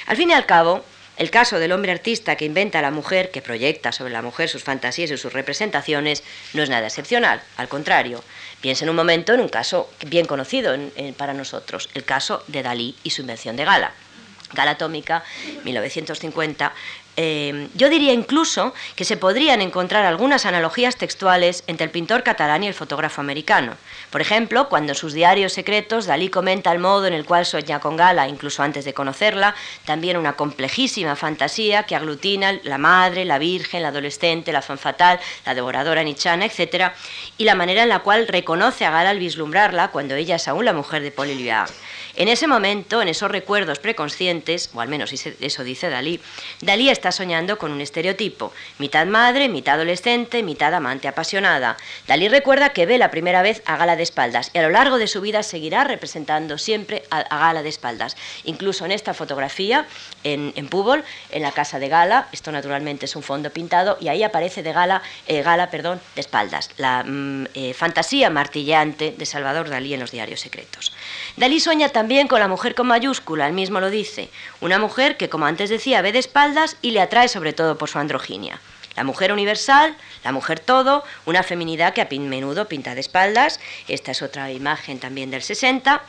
[0.08, 0.84] Al fin y al cabo,
[1.16, 4.50] el caso del hombre artista que inventa a la mujer, que proyecta sobre la mujer
[4.50, 6.22] sus fantasías y sus representaciones,
[6.54, 7.42] no es nada excepcional.
[7.56, 8.24] Al contrario,
[8.62, 10.76] piensen un momento en un caso bien conocido
[11.18, 13.92] para nosotros, el caso de Dalí y su invención de Gala.
[14.54, 15.24] Gala Atómica,
[15.66, 16.74] 1950,
[17.20, 22.64] eh, yo diría incluso que se podrían encontrar algunas analogías textuales entre el pintor catalán
[22.64, 23.74] y el fotógrafo americano.
[24.12, 27.80] Por ejemplo, cuando en sus diarios secretos Dalí comenta el modo en el cual sueña
[27.80, 33.40] con Gala, incluso antes de conocerla, también una complejísima fantasía que aglutina la madre, la
[33.40, 36.92] virgen, la adolescente, la fan fatal, la devoradora nichana, etc.,
[37.40, 40.66] y la manera en la cual reconoce a Gala al vislumbrarla cuando ella es aún
[40.66, 41.72] la mujer de Paul Éluard.
[42.18, 46.20] En ese momento, en esos recuerdos preconscientes, o al menos eso dice Dalí,
[46.62, 51.78] Dalí está soñando con un estereotipo, mitad madre, mitad adolescente, mitad amante apasionada.
[52.08, 54.98] Dalí recuerda que ve la primera vez a Gala de espaldas y a lo largo
[54.98, 58.18] de su vida seguirá representando siempre a, Gala de espaldas.
[58.46, 59.86] Incluso en esta fotografía,
[60.24, 64.08] en, en Púbol, en la casa de Gala, esto naturalmente es un fondo pintado, y
[64.08, 69.26] ahí aparece de Gala, eh, Gala perdón, de espaldas, la mm, eh, fantasía martillante de
[69.28, 70.94] Salvador Dalí en los diarios secretos.
[71.36, 74.30] Dalí sueña también con la mujer con mayúscula, él mismo lo dice.
[74.62, 77.90] Una mujer que, como antes decía, ve de espaldas y le atrae sobre todo por
[77.90, 78.60] su androginia.
[78.96, 83.60] La mujer universal, la mujer todo, una feminidad que a menudo pinta de espaldas.
[83.88, 86.02] Esta es otra imagen también del 60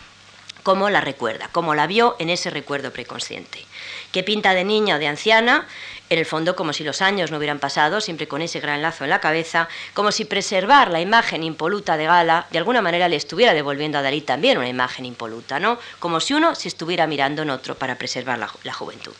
[0.63, 3.65] cómo la recuerda, cómo la vio en ese recuerdo preconsciente.
[4.13, 5.67] Que pinta de niña o de anciana,
[6.11, 9.05] en el fondo como si los años no hubieran pasado, siempre con ese gran lazo
[9.05, 13.17] en la cabeza, como si preservar la imagen impoluta de Gala de alguna manera le
[13.17, 15.79] estuviera devolviendo a Dalí también una imagen impoluta, ¿no?
[15.99, 19.13] Como si uno se estuviera mirando en otro para preservar la, la juventud.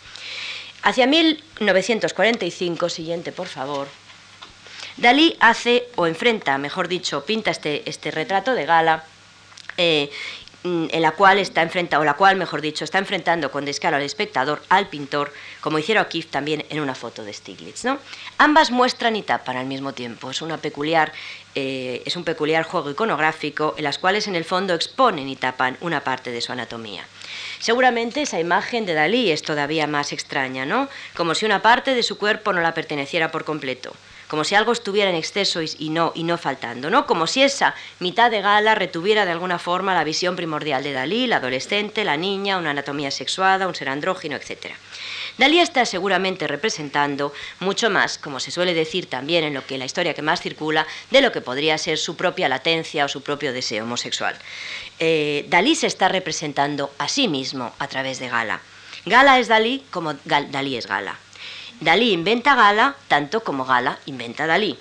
[0.83, 3.89] Hacia 1945, siguiente por favor,
[4.97, 9.05] Dalí hace o enfrenta, mejor dicho, pinta este, este retrato de Gala
[9.77, 10.11] eh,
[10.65, 14.61] en la cual está enfrentado, la cual, mejor dicho, está enfrentando con descaro al espectador,
[14.69, 17.85] al pintor, como hicieron aquí también en una foto de Stiglitz.
[17.85, 17.99] ¿no?
[18.39, 20.31] Ambas muestran y tapan al mismo tiempo.
[20.31, 21.13] Es, una peculiar,
[21.55, 25.77] eh, es un peculiar juego iconográfico en las cuales en el fondo exponen y tapan
[25.81, 27.07] una parte de su anatomía.
[27.61, 30.89] Seguramente esa imagen de Dalí es todavía más extraña, ¿no?
[31.17, 33.93] Como si una parte de su cuerpo no la perteneciera por completo
[34.29, 37.07] como si algo estuviera en exceso y, no, y no faltando, ¿no?
[37.07, 41.27] Como si esa mitad de gala retuviera de alguna forma la visión primordial de Dalí,
[41.27, 44.75] la adolescente, la niña, una anatomía sexuada, un ser andrógino, etc.
[45.39, 49.87] Dalí está seguramente representando mucho más, como se suele decir también en lo que la
[49.87, 53.53] historia que más circula, de lo que podría ser su propia latencia o su propio
[53.53, 54.37] deseo homosexual.
[54.99, 58.61] Eh, Dalí se está representando a sí mismo a través de Gala.
[59.07, 61.19] Gala es Dalí como Dalí es Gala.
[61.81, 64.77] Dalí inventa Gala tanto como Gala inventa Dalí.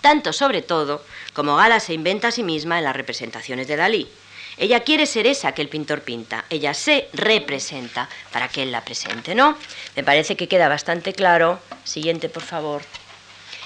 [0.00, 4.08] Tanto sobre todo como Gala se inventa a sí misma en las representaciones de Dalí.
[4.56, 8.84] Ella quiere ser esa que el pintor pinta, ella se representa para que él la
[8.84, 9.56] presente, ¿no?
[9.96, 11.58] Me parece que queda bastante claro.
[11.82, 12.82] Siguiente, por favor.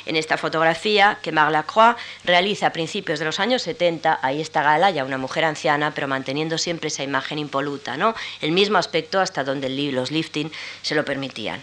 [0.06, 4.62] En esta fotografía que Marc Lacroix realiza a principios de los años 70, ahí está
[4.62, 8.14] Gala, ya una mujer anciana, pero manteniendo siempre esa imagen impoluta, ¿no?
[8.40, 11.60] El mismo aspecto hasta donde los lifting se lo permitían.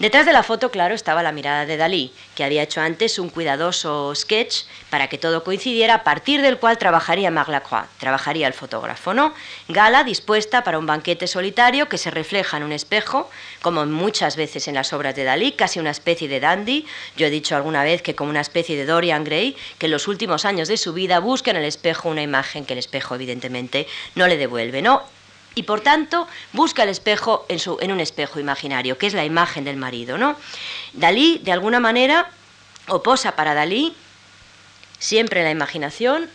[0.00, 3.30] Detrás de la foto, claro, estaba la mirada de Dalí, que había hecho antes un
[3.30, 8.54] cuidadoso sketch para que todo coincidiera, a partir del cual trabajaría Marc Lacroix, trabajaría el
[8.54, 9.32] fotógrafo, ¿no?
[9.68, 13.30] Gala dispuesta para un banquete solitario que se refleja en un espejo,
[13.62, 16.86] como muchas veces en las obras de Dalí, casi una especie de dandy.
[17.16, 20.08] Yo he dicho alguna vez que como una especie de Dorian Gray, que en los
[20.08, 23.86] últimos años de su vida busca en el espejo una imagen que el espejo evidentemente
[24.16, 25.04] no le devuelve, ¿no?
[25.54, 29.24] Y por tanto busca el espejo en, su, en un espejo imaginario, que es la
[29.24, 30.18] imagen del marido.
[30.18, 30.36] ¿no?
[30.92, 32.30] Dalí, de alguna manera,
[32.88, 33.94] oposa para Dalí
[34.98, 36.30] siempre la imaginación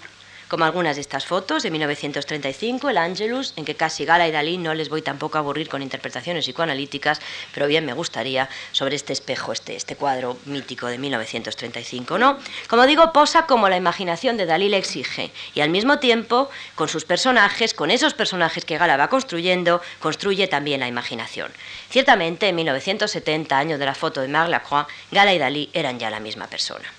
[0.49, 4.57] como algunas de estas fotos de 1935, el Angelus, en que casi Gala y Dalí
[4.57, 7.21] no les voy tampoco a aburrir con interpretaciones psicoanalíticas,
[7.53, 12.39] pero bien me gustaría sobre este espejo, este, este cuadro mítico de 1935, ¿no?
[12.67, 16.89] Como digo, posa como la imaginación de Dalí le exige y al mismo tiempo, con
[16.89, 21.51] sus personajes, con esos personajes que Gala va construyendo, construye también la imaginación.
[21.89, 26.09] Ciertamente, en 1970, año de la foto de Marc Lacroix, Gala y Dalí eran ya
[26.09, 26.98] la misma persona.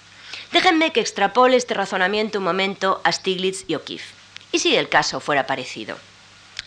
[0.52, 4.14] Déjenme que extrapole este razonamiento un momento a Stiglitz y O'Keeffe.
[4.50, 5.96] ¿Y si el caso fuera parecido?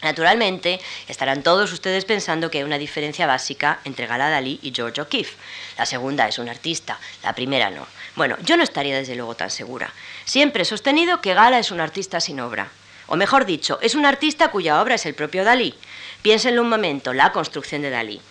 [0.02, 5.02] Naturalmente, estarán todos ustedes pensando que hay una diferencia básica entre Gala Dalí y George
[5.02, 5.36] O'Keeffe.
[5.78, 7.86] La segunda es un artista, la primera no.
[8.16, 9.94] Bueno, yo no estaría desde luego tan segura.
[10.24, 12.70] Siempre he sostenido que Gala es un artista sin obra.
[13.08, 15.76] O mejor dicho, es un artista cuya obra es el propio Dalí.
[16.22, 18.22] Piénsenlo un momento, la construcción de Dalí.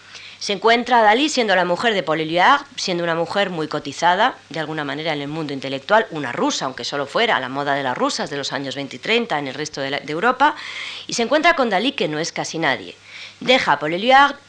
[0.43, 2.29] Se encuentra a Dalí siendo la mujer de Paul
[2.75, 6.83] siendo una mujer muy cotizada, de alguna manera, en el mundo intelectual, una rusa, aunque
[6.83, 9.47] solo fuera a la moda de las rusas de los años 20 y 30 en
[9.47, 10.57] el resto de, Europa,
[11.07, 12.97] y se encuentra con Dalí, que no es casi nadie.
[13.39, 13.95] Deja a Paul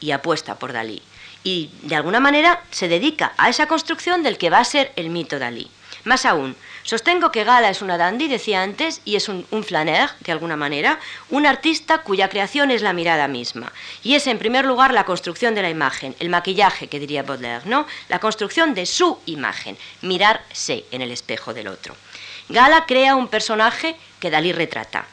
[0.00, 1.00] y apuesta por Dalí.
[1.44, 5.10] Y, de alguna manera, se dedica a esa construcción del que va a ser el
[5.10, 5.70] mito Dalí.
[6.04, 10.10] Más aún, sostengo que Gala es una dandy, decía antes, y es un, un flaner,
[10.20, 11.00] de alguna manera,
[11.30, 13.72] un artista cuya creación es la mirada misma.
[14.02, 17.66] Y es, en primer lugar, la construcción de la imagen, el maquillaje, que diría Baudelaire,
[17.66, 17.86] ¿no?
[18.08, 21.96] La construcción de su imagen, mirarse en el espejo del otro.
[22.50, 25.06] Gala crea un personaje que Dalí retrata.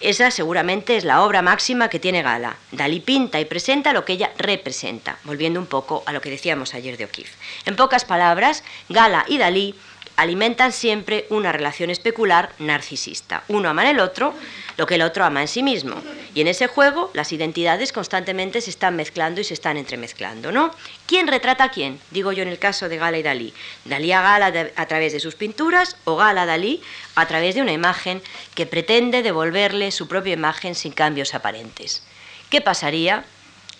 [0.00, 2.56] Esa seguramente es la obra máxima que tiene Gala.
[2.70, 6.74] Dalí pinta y presenta lo que ella representa, volviendo un poco a lo que decíamos
[6.74, 7.34] ayer de O'Keeffe.
[7.64, 9.74] En pocas palabras, Gala y Dalí
[10.16, 13.44] alimentan siempre una relación especular narcisista.
[13.48, 14.34] Uno ama en el otro
[14.76, 16.02] lo que el otro ama en sí mismo.
[16.34, 20.70] Y en ese juego las identidades constantemente se están mezclando y se están entremezclando, ¿no?
[21.06, 21.98] ¿Quién retrata a quién?
[22.10, 23.54] Digo yo en el caso de Gala y Dalí.
[23.84, 26.82] Dalí a Gala a través de sus pinturas o Gala a Dalí
[27.14, 28.22] a través de una imagen
[28.54, 32.02] que pretende devolverle su propia imagen sin cambios aparentes.
[32.50, 33.24] ¿Qué pasaría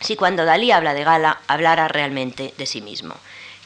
[0.00, 3.14] si cuando Dalí habla de Gala hablara realmente de sí mismo?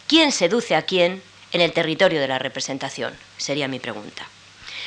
[0.07, 1.23] ¿Quién seduce a quién
[1.53, 3.15] en el territorio de la representación?
[3.37, 4.27] Sería mi pregunta.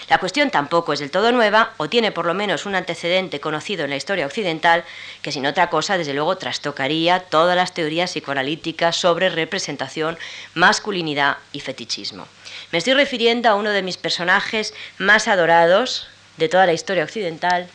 [0.09, 3.83] La cuestión tampoco es del todo nueva o tiene por lo menos un antecedente conocido
[3.83, 4.83] en la historia occidental
[5.21, 10.17] que sin otra cosa desde luego trastocaría todas las teorías psicoanalíticas sobre representación,
[10.53, 12.27] masculinidad y fetichismo.
[12.71, 16.07] Me estoy refiriendo a uno de mis personajes más adorados
[16.37, 17.69] de toda la historia occidental,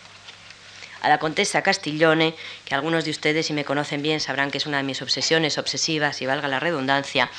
[1.03, 2.35] a la Contesa Castiglione,
[2.65, 5.59] que algunos de ustedes, si me conocen bien, sabrán que es una de mis obsesiones
[5.59, 7.31] obsesivas, y valga la redundancia.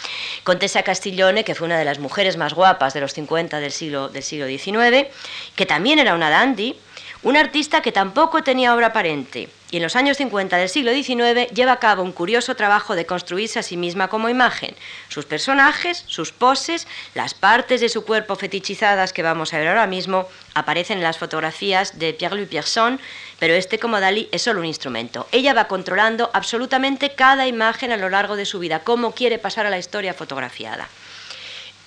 [0.44, 4.10] Contesa Castiglione, que fue una de las mujeres más guapas de los 50 del siglo,
[4.10, 5.08] del siglo XIX,
[5.56, 6.76] que también era una dandy,
[7.24, 11.52] una artista que tampoco tenía obra aparente y en los años 50 del siglo XIX
[11.54, 14.76] lleva a cabo un curioso trabajo de construirse a sí misma como imagen.
[15.10, 19.88] Sus personajes, sus poses, las partes de su cuerpo fetichizadas que vamos a ver ahora
[19.88, 23.00] mismo aparecen en las fotografías de Pierre-Louis Pierson,
[23.38, 25.28] pero este como Dalí es solo un instrumento.
[25.32, 29.66] Ella va controlando absolutamente cada imagen a lo largo de su vida, cómo quiere pasar
[29.66, 30.90] a la historia fotografiada.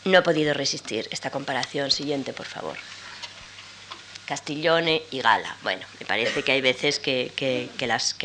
[0.05, 1.91] No he podido resistir esta comparación.
[1.91, 2.77] Siguiente, por favor.
[4.27, 5.57] Castillone y Gala.
[5.63, 7.33] Bueno, me parece que hay veces que,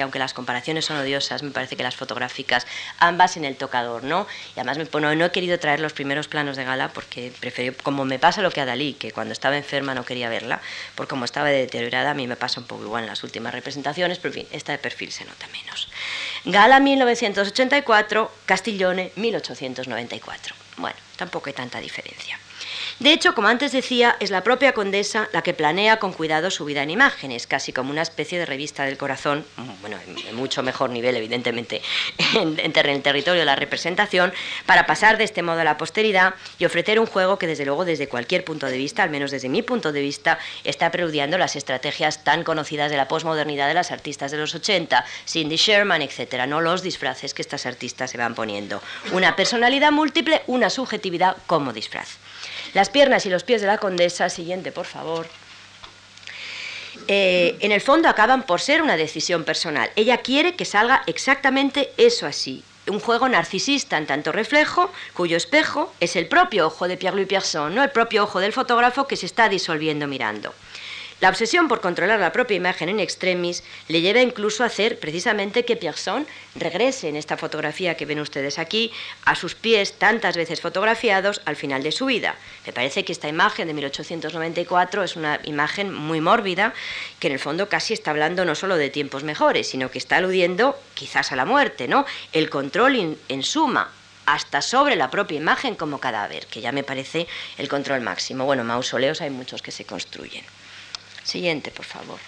[0.02, 2.68] aunque las comparaciones son odiosas, me parece que las fotográficas,
[3.00, 4.28] ambas en el tocador, ¿no?
[4.56, 7.76] Y además me, no, no he querido traer los primeros planos de Gala porque prefiero,
[7.84, 10.62] como me pasa lo que a Dalí, que cuando estaba enferma no quería verla,
[10.96, 14.20] porque como estaba deteriorada, a mí me pasa un poco igual en las últimas representaciones,
[14.20, 15.90] pero en fin, esta de perfil se nota menos.
[16.46, 20.56] Gala 1984, Castillone 1894.
[20.78, 22.40] Bueno, tampoco hay tanta diferencia.
[23.00, 26.66] De hecho, como antes decía, es la propia condesa la que planea con cuidado su
[26.66, 29.46] vida en imágenes, casi como una especie de revista del corazón,
[29.82, 31.84] bueno, en mucho mejor nivel, evidentemente,
[32.34, 34.34] en, el territorio de la representación,
[34.66, 37.86] para pasar de este modo a la posteridad y ofrecer un juego que, desde luego,
[37.86, 41.56] desde cualquier punto de vista, al menos desde mi punto de vista, está preludiando las
[41.56, 46.48] estrategias tan conocidas de la posmodernidad de las artistas de los 80, Cindy Sherman, etcétera,
[46.48, 48.82] no los disfraces que estas artistas se van poniendo.
[49.12, 52.18] Una personalidad múltiple, una subjetividad como disfraz.
[52.74, 55.28] Las piernas y los pies de la condesa, siguiente por favor,
[57.08, 59.90] eh, en el fondo acaban por ser una decisión personal.
[59.96, 62.64] Ella quiere que salga exactamente eso así.
[62.88, 67.76] Un juego narcisista en tanto reflejo, cuyo espejo es el propio ojo de Pierre-Louis Pierson,
[67.76, 70.54] no el propio ojo del fotógrafo que se está disolviendo mirando.
[71.20, 75.66] La obsesión por controlar la propia imagen en extremis le lleva incluso a hacer precisamente
[75.66, 78.92] que Pierson regrese en esta fotografía que ven ustedes aquí
[79.26, 82.36] a sus pies tantas veces fotografiados al final de su vida.
[82.68, 86.76] Me parece que esta imagen de 1894 es una imagen muy mórbida
[87.20, 90.18] que en el fondo casi está hablando no solo de tiempos mejores, sino que está
[90.18, 92.06] aludiendo quizás a la muerte, ¿no?
[92.32, 93.90] El control en suma
[94.28, 98.46] hasta sobre la propia imagen como cadáver, que ya me parece el control máximo.
[98.46, 100.44] Bueno, mausoleos hay muchos que se construyen.
[101.28, 102.20] Siguiente, por favor.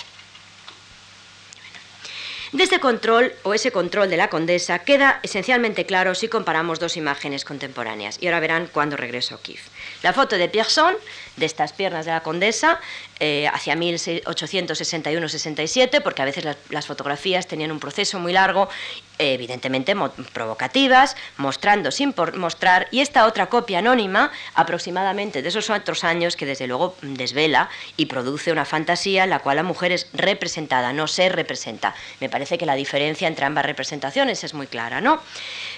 [2.52, 6.98] De este control o ese control de la condesa queda esencialmente claro si comparamos dos
[6.98, 8.18] imágenes contemporáneas.
[8.20, 9.62] Y ahora verán cuando regreso Kiev.
[10.02, 10.96] La foto de Pierson,
[11.36, 12.80] de estas piernas de la condesa,
[13.20, 18.70] eh, hacia 1861-67, porque a veces las, fotografías tenían un proceso muy largo,
[19.18, 19.94] evidentemente
[20.32, 26.46] provocativas, mostrando sin mostrar, y esta otra copia anónima, aproximadamente de esos otros años, que
[26.46, 31.08] desde luego desvela y produce una fantasía en la cual la mujer es representada, no
[31.08, 31.94] se representa.
[32.22, 35.22] Me parece que la diferencia entre ambas representaciones es muy clara, ¿no?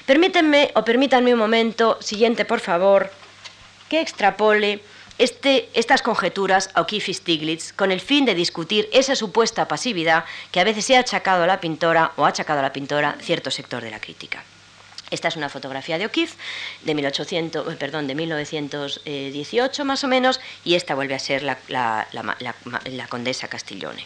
[0.05, 3.09] Permítanme o permítanme un momento, siguiente por favor,
[3.91, 4.79] que extrapole
[5.17, 10.23] este, estas conjeturas a O'Keeffe Stiglitz con el fin de discutir esa supuesta pasividad
[10.53, 13.17] que a veces se ha achacado a la pintora o ha achacado a la pintora
[13.19, 14.45] cierto sector de la crítica.
[15.09, 16.37] Esta es una fotografía de O'Keeffe
[16.83, 23.07] de, 1800, perdón, de 1918 más o menos y esta vuelve a ser la, la
[23.09, 24.05] condesa Castiglione.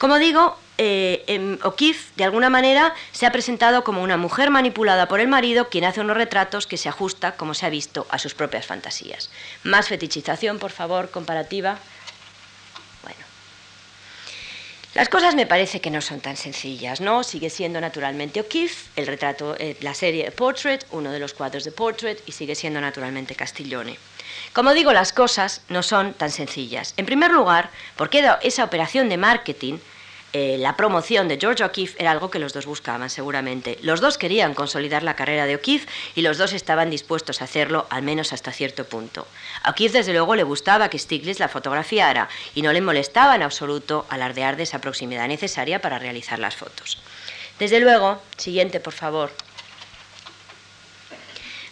[0.00, 5.20] Como digo, eh, O'Keeffe de alguna manera se ha presentado como una mujer manipulada por
[5.20, 8.32] el marido quien hace unos retratos que se ajusta, como se ha visto, a sus
[8.32, 9.28] propias fantasías.
[9.62, 11.78] Más fetichización, por favor, comparativa.
[13.02, 13.20] Bueno.
[14.94, 17.22] Las cosas me parece que no son tan sencillas, ¿no?
[17.22, 21.72] Sigue siendo naturalmente O'Keeffe, el retrato, eh, la serie Portrait, uno de los cuadros de
[21.72, 23.98] Portrait, y sigue siendo naturalmente Castiglione.
[24.54, 26.94] Como digo, las cosas no son tan sencillas.
[26.96, 29.78] En primer lugar, porque esa operación de marketing
[30.32, 33.78] eh, la promoción de George O'Keeffe era algo que los dos buscaban seguramente.
[33.82, 37.86] Los dos querían consolidar la carrera de O'Keeffe y los dos estaban dispuestos a hacerlo,
[37.90, 39.26] al menos hasta cierto punto.
[39.64, 43.42] A O'Keeffe desde luego le gustaba que Stiglitz la fotografiara y no le molestaba en
[43.42, 46.98] absoluto alardear de esa proximidad necesaria para realizar las fotos.
[47.58, 49.32] Desde luego, siguiente por favor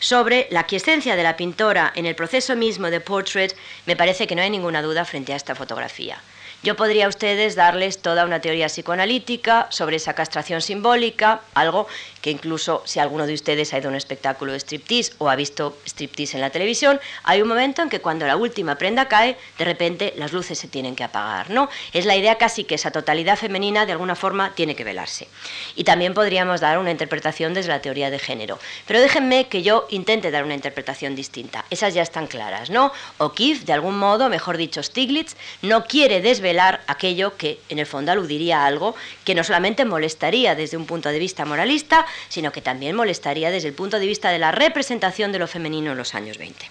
[0.01, 3.55] sobre la aquiescencia de la pintora en el proceso mismo de portrait,
[3.87, 6.21] me parece que no hay ninguna duda frente a esta fotografía.
[6.61, 11.87] Yo podría a ustedes darles toda una teoría psicoanalítica sobre esa castración simbólica, algo
[12.21, 15.37] que incluso si alguno de ustedes ha ido a un espectáculo de striptease o ha
[15.37, 19.37] visto striptease en la televisión, hay un momento en que cuando la última prenda cae,
[19.57, 21.69] de repente las luces se tienen que apagar, ¿no?
[21.93, 25.29] Es la idea casi que esa totalidad femenina de alguna forma tiene que velarse.
[25.77, 28.59] Y también podríamos dar una interpretación desde la teoría de género.
[28.85, 31.65] Pero déjenme que yo intente dar una interpretación distinta.
[31.71, 32.93] Esas ya están claras, ¿no?
[33.19, 36.48] O'Keeffe, de algún modo, mejor dicho Stiglitz, no quiere desvelar
[36.87, 38.95] aquello que en el fondo aludiría a algo
[39.25, 43.69] que no solamente molestaría desde un punto de vista moralista, sino que también molestaría desde
[43.69, 46.69] el punto de vista de la representación de lo femenino en los años 20.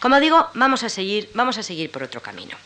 [0.00, 2.56] Como digo, vamos a seguir, vamos a seguir por otro camino.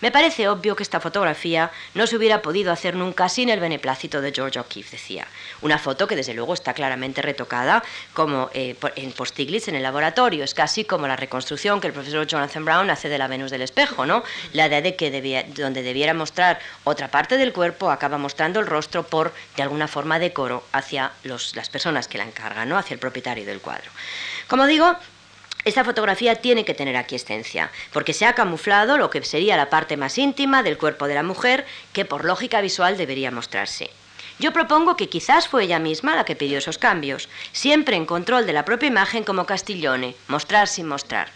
[0.00, 4.20] Me parece obvio que esta fotografía no se hubiera podido hacer nunca sin el beneplácito
[4.20, 5.26] de George O'Keeffe, decía.
[5.62, 7.82] Una foto que desde luego está claramente retocada
[8.12, 10.44] como eh, en, por Stiglitz en el laboratorio.
[10.44, 13.62] Es casi como la reconstrucción que el profesor Jonathan Brown hace de la Venus del
[13.62, 14.22] espejo, ¿no?
[14.52, 15.10] La idea de que
[15.56, 20.18] donde debiera mostrar otra parte del cuerpo acaba mostrando el rostro por, de alguna forma,
[20.18, 22.78] decoro hacia las personas que la encargan, ¿no?
[22.78, 23.90] Hacia el propietario del cuadro.
[24.48, 24.96] Como digo,
[25.64, 29.96] esta fotografía tiene que tener aquiescencia, porque se ha camuflado lo que sería la parte
[29.96, 33.90] más íntima del cuerpo de la mujer, que por lógica visual debería mostrarse.
[34.38, 38.46] Yo propongo que quizás fue ella misma la que pidió esos cambios, siempre en control
[38.46, 41.28] de la propia imagen como Castiglione, mostrar sin mostrar.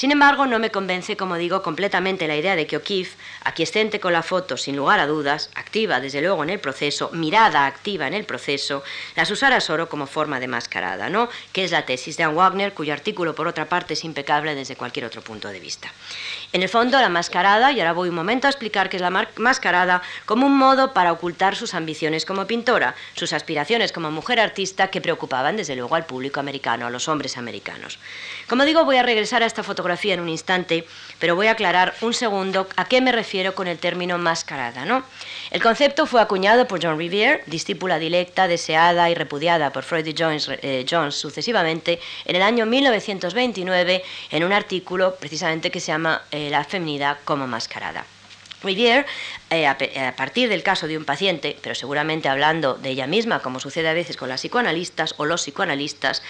[0.00, 4.14] Sin embargo, no me convence, como digo, completamente la idea de que O'Keeffe, aquiescente con
[4.14, 8.14] la foto, sin lugar a dudas, activa desde luego en el proceso, mirada activa en
[8.14, 8.82] el proceso,
[9.14, 11.28] las usara solo como forma de mascarada, ¿no?
[11.52, 14.74] Que es la tesis de Anne Wagner, cuyo artículo, por otra parte, es impecable desde
[14.74, 15.92] cualquier otro punto de vista.
[16.52, 19.28] En el fondo, la mascarada, y ahora voy un momento a explicar qué es la
[19.36, 24.88] mascarada, como un modo para ocultar sus ambiciones como pintora, sus aspiraciones como mujer artista
[24.88, 28.00] que preocupaban desde luego al público americano, a los hombres americanos.
[28.48, 30.86] Como digo, voy a regresar a esta fotografía en un instante,
[31.20, 35.04] pero voy a aclarar un segundo a qué me refiero con el término mascarada.
[35.52, 40.14] El concepto fue acuñado por John Riviere, discípula directa, deseada y repudiada por Freud y
[40.18, 46.39] Jones, eh, sucesivamente, en el año 1929 en un artículo precisamente que se llama eh,
[46.48, 48.06] La feminidad como mascarada.
[48.62, 49.06] Rivière,
[49.48, 49.76] eh, a,
[50.16, 53.94] partir del caso de un paciente, pero seguramente hablando de ella misma, como sucede a
[53.94, 56.22] veces con las psicoanalistas o los psicoanalistas,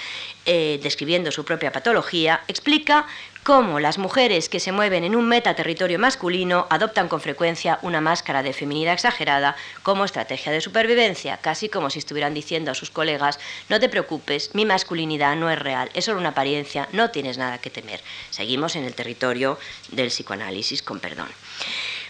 [0.47, 3.07] describiendo su propia patología, explica
[3.43, 8.43] cómo las mujeres que se mueven en un metaterritorio masculino adoptan con frecuencia una máscara
[8.43, 13.39] de feminidad exagerada como estrategia de supervivencia, casi como si estuvieran diciendo a sus colegas,
[13.69, 17.59] no te preocupes, mi masculinidad no es real, es solo una apariencia, no tienes nada
[17.59, 18.01] que temer.
[18.31, 19.59] Seguimos en el territorio
[19.91, 21.29] del psicoanálisis, con perdón.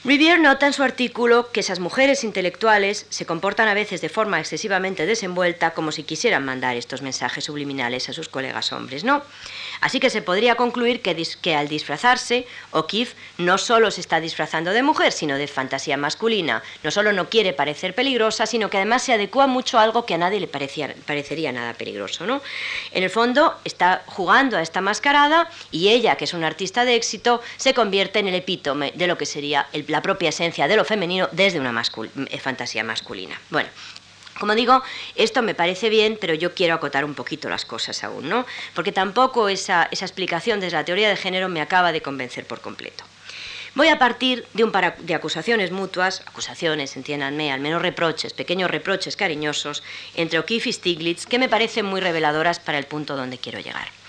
[0.02, 4.40] Rivière nota en su artículo que esas mujeres intelectuales se comportan a veces de forma
[4.40, 9.22] excesivamente desenvuelta como si quisieran mandar estos mensajes subliminales a sus colegas hombres, ¿no?
[9.82, 14.70] Así que se podría concluir que, que al disfrazarse, O'Keeffe no solo se está disfrazando
[14.70, 16.62] de mujer, sino de fantasía masculina.
[16.82, 20.14] No solo no quiere parecer peligrosa, sino que además se adecua mucho a algo que
[20.14, 22.26] a nadie le parecería nada peligroso.
[22.26, 22.40] ¿no?
[22.92, 26.94] En el fondo está jugando a esta mascarada y ella, que es una artista de
[26.94, 30.84] éxito, se convierte en el epítome de lo que sería la propia esencia de lo
[30.84, 33.40] femenino desde una eh, fantasía masculina.
[33.50, 33.68] Bueno,
[34.40, 34.82] como digo,
[35.16, 38.46] esto me parece bien, pero yo quiero acotar un poquito las cosas aún, ¿no?
[38.74, 43.04] Porque tampoco esa, explicación desde la teoría de género me acaba de convencer por completo.
[43.74, 48.70] Voy a partir de un par de acusaciones mutuas, acusaciones, entiéndanme, al menos reproches, pequeños
[48.70, 49.82] reproches cariñosos,
[50.14, 53.99] entre O'Keeffe y Stiglitz, que me parecen muy reveladoras para el punto donde quiero llegar.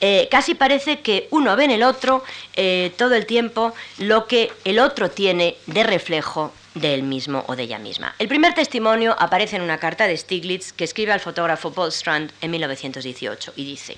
[0.00, 2.24] Eh, casi parece que uno ve en el otro
[2.54, 7.56] eh, todo el tiempo lo que el otro tiene de reflejo de él mismo o
[7.56, 8.14] de ella misma.
[8.18, 12.32] El primer testimonio aparece en una carta de Stiglitz que escribe al fotógrafo Paul Strand
[12.40, 13.96] en 1918 y dice,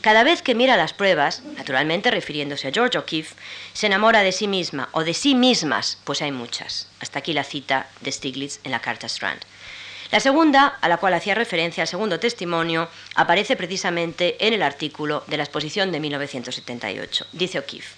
[0.00, 3.34] cada vez que mira las pruebas, naturalmente refiriéndose a George O'Keeffe,
[3.72, 6.88] se enamora de sí misma o de sí mismas, pues hay muchas.
[7.00, 9.40] Hasta aquí la cita de Stiglitz en la carta Strand.
[10.10, 15.22] La segunda, a la cual hacía referencia el segundo testimonio, aparece precisamente en el artículo
[15.28, 17.26] de la exposición de 1978.
[17.32, 17.94] Dice O'Keeffe,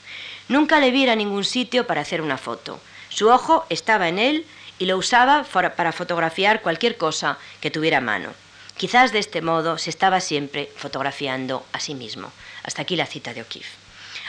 [0.48, 2.78] nunca le vi a ningún sitio para hacer una foto.
[3.08, 4.46] Su ojo estaba en él
[4.78, 8.34] y lo usaba para fotografiar cualquier cosa que tuviera a mano.
[8.76, 12.30] Quizás de este modo se estaba siempre fotografiando a sí mismo.
[12.62, 13.81] Hasta aquí la cita de O'Keeffe.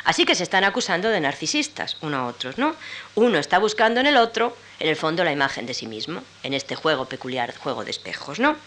[0.05, 2.75] Así que se están acusando de narcisistas uno a otros, ¿no?
[3.15, 6.53] Uno está buscando en el otro, en el fondo, la imagen de sí mismo, en
[6.53, 8.57] este juego peculiar, juego de espejos, ¿no?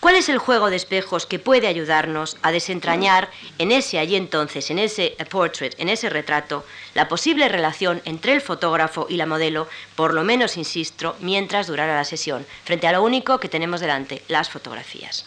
[0.00, 4.70] ¿Cuál es el juego de espejos que puede ayudarnos a desentrañar en ese allí entonces,
[4.70, 6.64] en ese portrait, en ese retrato,
[6.94, 9.66] la posible relación entre el fotógrafo y la modelo,
[9.96, 14.22] por lo menos, insisto, mientras durara la sesión, frente a lo único que tenemos delante,
[14.28, 15.24] las fotografías?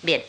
[0.00, 0.22] Bien.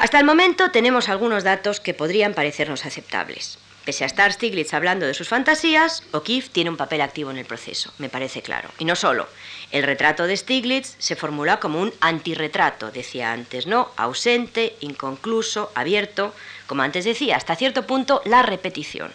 [0.00, 3.58] Hasta el momento tenemos algunos datos que podrían parecernos aceptables.
[3.84, 7.44] Pese a estar Stiglitz hablando de sus fantasías, O'Keeffe tiene un papel activo en el
[7.44, 8.70] proceso, me parece claro.
[8.78, 9.28] Y no solo.
[9.70, 13.90] El retrato de Stiglitz se formula como un antirretrato, decía antes, ¿no?
[13.98, 16.34] Ausente, inconcluso, abierto,
[16.66, 19.12] como antes decía, hasta cierto punto la repetición.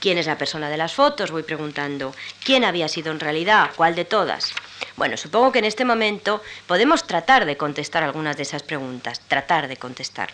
[0.00, 1.30] ¿Quién es la persona de las fotos?
[1.30, 2.14] Voy preguntando.
[2.42, 3.70] ¿Quién había sido en realidad?
[3.76, 4.54] ¿Cuál de todas?
[4.96, 9.68] Bueno, supongo que en este momento podemos tratar de contestar algunas de esas preguntas, tratar
[9.68, 10.30] de contestar.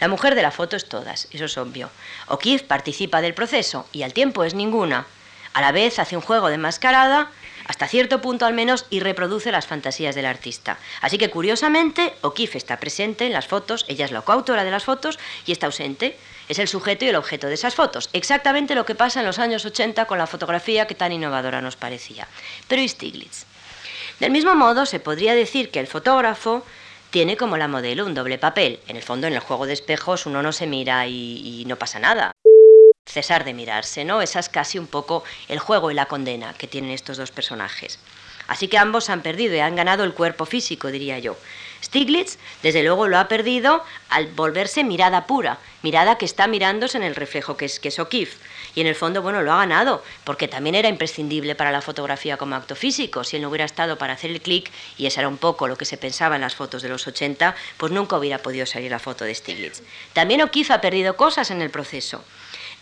[0.00, 1.90] La mujer de la foto es todas, eso es obvio.
[2.28, 5.06] O'Keeffe participa del proceso y al tiempo es ninguna.
[5.52, 7.30] A la vez hace un juego de mascarada,
[7.66, 10.78] hasta cierto punto al menos, y reproduce las fantasías del artista.
[11.00, 14.84] Así que curiosamente, O'Keeffe está presente en las fotos, ella es la coautora de las
[14.84, 16.16] fotos y está ausente.
[16.48, 18.10] Es el sujeto y el objeto de esas fotos.
[18.12, 21.76] Exactamente lo que pasa en los años 80 con la fotografía que tan innovadora nos
[21.76, 22.26] parecía.
[22.66, 23.46] Pero ¿y Stiglitz?
[24.20, 26.62] Del mismo modo, se podría decir que el fotógrafo
[27.08, 28.78] tiene como la modelo un doble papel.
[28.86, 31.98] En el fondo, en el juego de espejos, uno no se mira y, no pasa
[31.98, 32.32] nada.
[33.06, 34.20] Cesar de mirarse, ¿no?
[34.20, 37.98] Esa es casi un poco el juego y la condena que tienen estos dos personajes.
[38.46, 41.38] Así que ambos han perdido y han ganado el cuerpo físico, diría yo.
[41.82, 47.04] Stiglitz, desde luego, lo ha perdido al volverse mirada pura, mirada que está mirándose en
[47.04, 48.36] el reflejo que es, que es O'Keeffe.
[48.74, 52.36] Y en el fondo, bueno, lo ha ganado, porque también era imprescindible para la fotografía
[52.36, 53.24] como acto físico.
[53.24, 55.76] Si él no hubiera estado para hacer el clic, y eso era un poco lo
[55.76, 58.98] que se pensaba en las fotos de los 80, pues nunca hubiera podido salir la
[58.98, 59.82] foto de Stiglitz.
[60.12, 62.24] También O'Keeffe ha perdido cosas en el proceso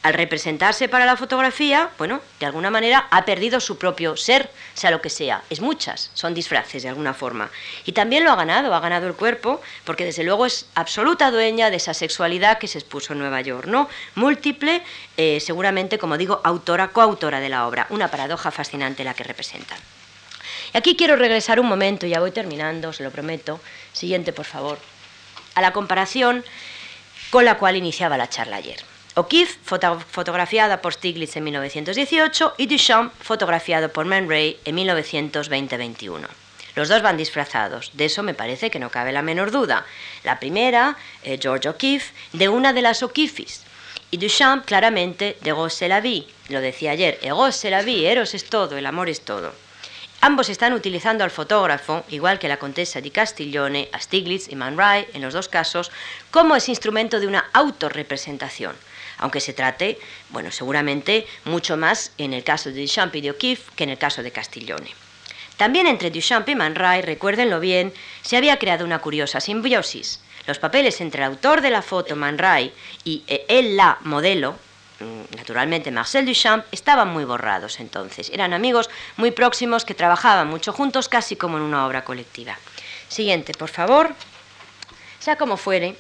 [0.03, 4.91] al representarse para la fotografía, bueno, de alguna manera ha perdido su propio ser, sea
[4.91, 5.43] lo que sea.
[5.51, 7.51] Es muchas, son disfraces de alguna forma.
[7.85, 11.71] Y también lo ha ganado, ha ganado el cuerpo, porque desde luego es absoluta dueña
[11.71, 13.89] de esa sexualidad que se expuso en Nueva York, ¿no?
[14.15, 14.83] Múltiple,
[15.17, 17.87] eh, seguramente, como digo, autora, coautora de la obra.
[17.91, 19.77] Una paradoja fascinante la que representa.
[20.73, 23.61] Y aquí quiero regresar un momento, ya voy terminando, se lo prometo.
[23.93, 24.79] Siguiente, por favor.
[25.55, 26.45] A la comparación
[27.31, 28.88] con la cual iniciaba la charla ayer.
[29.19, 29.59] O'Keeffe,
[30.13, 36.29] fotografiada por Stiglitz en 1918, y Duchamp, fotografiado por Man Ray en 1920-21.
[36.77, 39.85] Los dos van disfrazados, de eso me parece que no cabe la menor duda.
[40.23, 43.65] La primera, eh, George O'Keeffe, de una de las O'Keeffes,
[44.13, 48.45] y Duchamp claramente de Gosse la vie, lo decía ayer, Gosse la vie, Eros es
[48.45, 49.53] todo, el amor es todo.
[50.21, 54.79] Ambos están utilizando al fotógrafo, igual que la contesa di Castiglione, a Stiglitz y Man
[54.79, 55.91] Ray, en los dos casos,
[56.31, 58.77] como ese instrumento de una autorrepresentación
[59.19, 59.99] aunque se trate,
[60.31, 63.99] bueno, seguramente mucho más en el caso de Duchamp y de O'Keeffe que en el
[63.99, 64.91] caso de Castiglione.
[65.57, 67.93] También entre Duchamp y Man Ray, recuérdenlo bien,
[68.23, 70.21] se había creado una curiosa simbiosis.
[70.47, 72.73] Los papeles entre el autor de la foto, Man Ray,
[73.05, 74.57] y él, la modelo,
[75.01, 78.31] mm, naturalmente Marcel Duchamp, estaban muy borrados entonces.
[78.33, 82.57] Eran amigos muy próximos que trabajaban mucho juntos, casi como en una obra colectiva.
[83.09, 84.15] Siguiente, por favor.
[85.19, 85.97] Sea como fuere,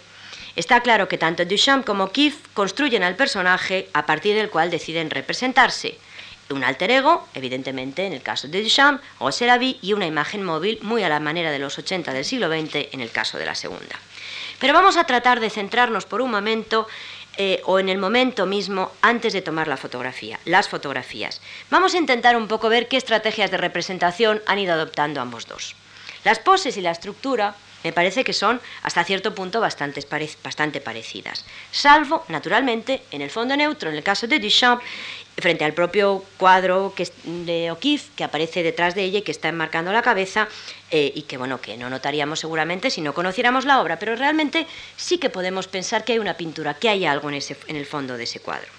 [0.58, 5.08] Está claro que tanto Duchamp como Keith construyen al personaje a partir del cual deciden
[5.08, 5.96] representarse.
[6.50, 10.80] Un alter ego, evidentemente en el caso de Duchamp, o Seravi, y una imagen móvil
[10.82, 13.54] muy a la manera de los 80 del siglo XX en el caso de la
[13.54, 14.00] segunda.
[14.58, 16.88] Pero vamos a tratar de centrarnos por un momento
[17.36, 21.40] eh, o en el momento mismo antes de tomar la fotografía, las fotografías.
[21.70, 25.76] Vamos a intentar un poco ver qué estrategias de representación han ido adoptando ambos dos.
[26.24, 27.54] Las poses y la estructura
[27.84, 30.02] me parece que son hasta cierto punto bastante,
[30.80, 31.44] parecidas.
[31.70, 34.82] Salvo, naturalmente, en el fondo neutro, en el caso de Duchamp,
[35.36, 39.48] frente al propio cuadro que de O'Keeffe que aparece detrás de ella y que está
[39.48, 40.48] enmarcando la cabeza
[40.90, 44.66] eh, y que bueno que no notaríamos seguramente si no conociéramos la obra, pero realmente
[44.96, 47.86] sí que podemos pensar que hay una pintura, que hay algo en, ese, en el
[47.86, 48.77] fondo de ese cuadro.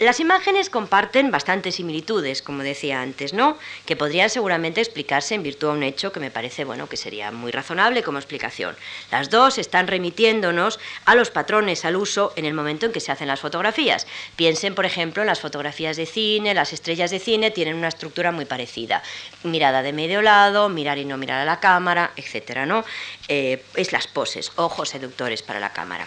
[0.00, 3.58] Las imágenes comparten bastantes similitudes, como decía antes, ¿no?
[3.84, 7.30] Que podrían seguramente explicarse en virtud de un hecho que me parece, bueno, que sería
[7.30, 8.74] muy razonable como explicación.
[9.10, 13.12] Las dos están remitiéndonos a los patrones al uso en el momento en que se
[13.12, 14.06] hacen las fotografías.
[14.36, 18.32] Piensen, por ejemplo, en las fotografías de cine, las estrellas de cine tienen una estructura
[18.32, 19.02] muy parecida.
[19.42, 22.86] Mirada de medio lado, mirar y no mirar a la cámara, etcétera, ¿no?
[23.28, 26.06] Eh, es las poses, ojos seductores para la cámara.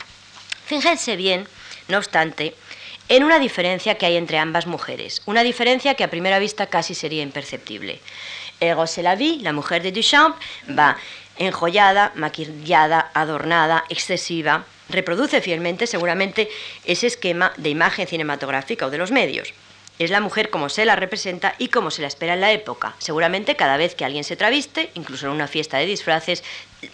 [0.66, 1.48] Fíjense bien,
[1.90, 2.56] no obstante,
[3.16, 6.96] en una diferencia que hay entre ambas mujeres, una diferencia que a primera vista casi
[6.96, 8.00] sería imperceptible.
[8.60, 10.36] Roselavie, la mujer de Duchamp,
[10.68, 10.98] va
[11.38, 16.50] enjollada, maquillada, adornada, excesiva, reproduce fielmente seguramente
[16.86, 19.54] ese esquema de imagen cinematográfica o de los medios.
[20.00, 22.96] Es la mujer como se la representa y como se la espera en la época.
[22.98, 26.44] Seguramente cada vez que alguien se traviste, incluso en una fiesta de disfraces,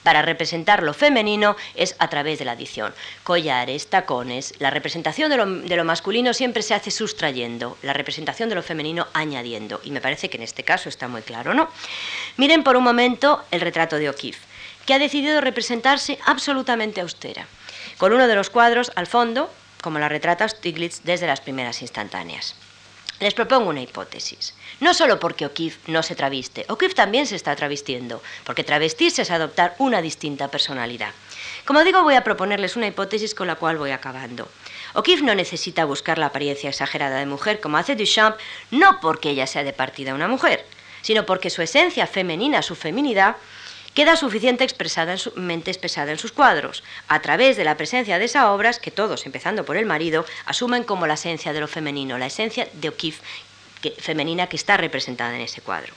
[0.04, 2.94] para representar lo femenino es a través de la adición.
[3.24, 8.64] Collares, tacones, la representación de lo, masculino siempre se hace sustrayendo, la representación de lo
[8.64, 9.82] femenino añadiendo.
[9.84, 11.70] Y me parece que en este caso está muy claro, ¿no?
[12.38, 14.46] Miren por un momento el retrato de O'Keeffe,
[14.86, 17.48] que ha decidido representarse absolutamente austera,
[17.98, 22.56] con uno de los cuadros al fondo, como la retrata Stiglitz desde las primeras instantáneas.
[23.20, 24.54] Les propongo una hipótesis.
[24.80, 29.32] No solo porque O'Keeffe no se traviste, O'Keeffe también se está travestiendo, porque travestirse es
[29.32, 31.12] adoptar una distinta personalidad.
[31.66, 34.48] Como digo, voy a proponerles una hipótesis con la cual voy acabando.
[34.94, 38.38] O'Keeffe no necesita buscar la apariencia exagerada de mujer como hace Duchamp,
[38.72, 40.66] no porque ella sea de partida una mujer,
[41.02, 43.36] sino porque su esencia femenina, su feminidad,
[43.94, 48.92] queda suficiente expresada en sus cuadros, a través de la presencia de esas obras que
[48.92, 52.90] todos, empezando por el marido, asumen como la esencia de lo femenino, la esencia de
[52.90, 53.22] O'Keeffe
[54.00, 55.94] femenina que está representada en ese cuadro.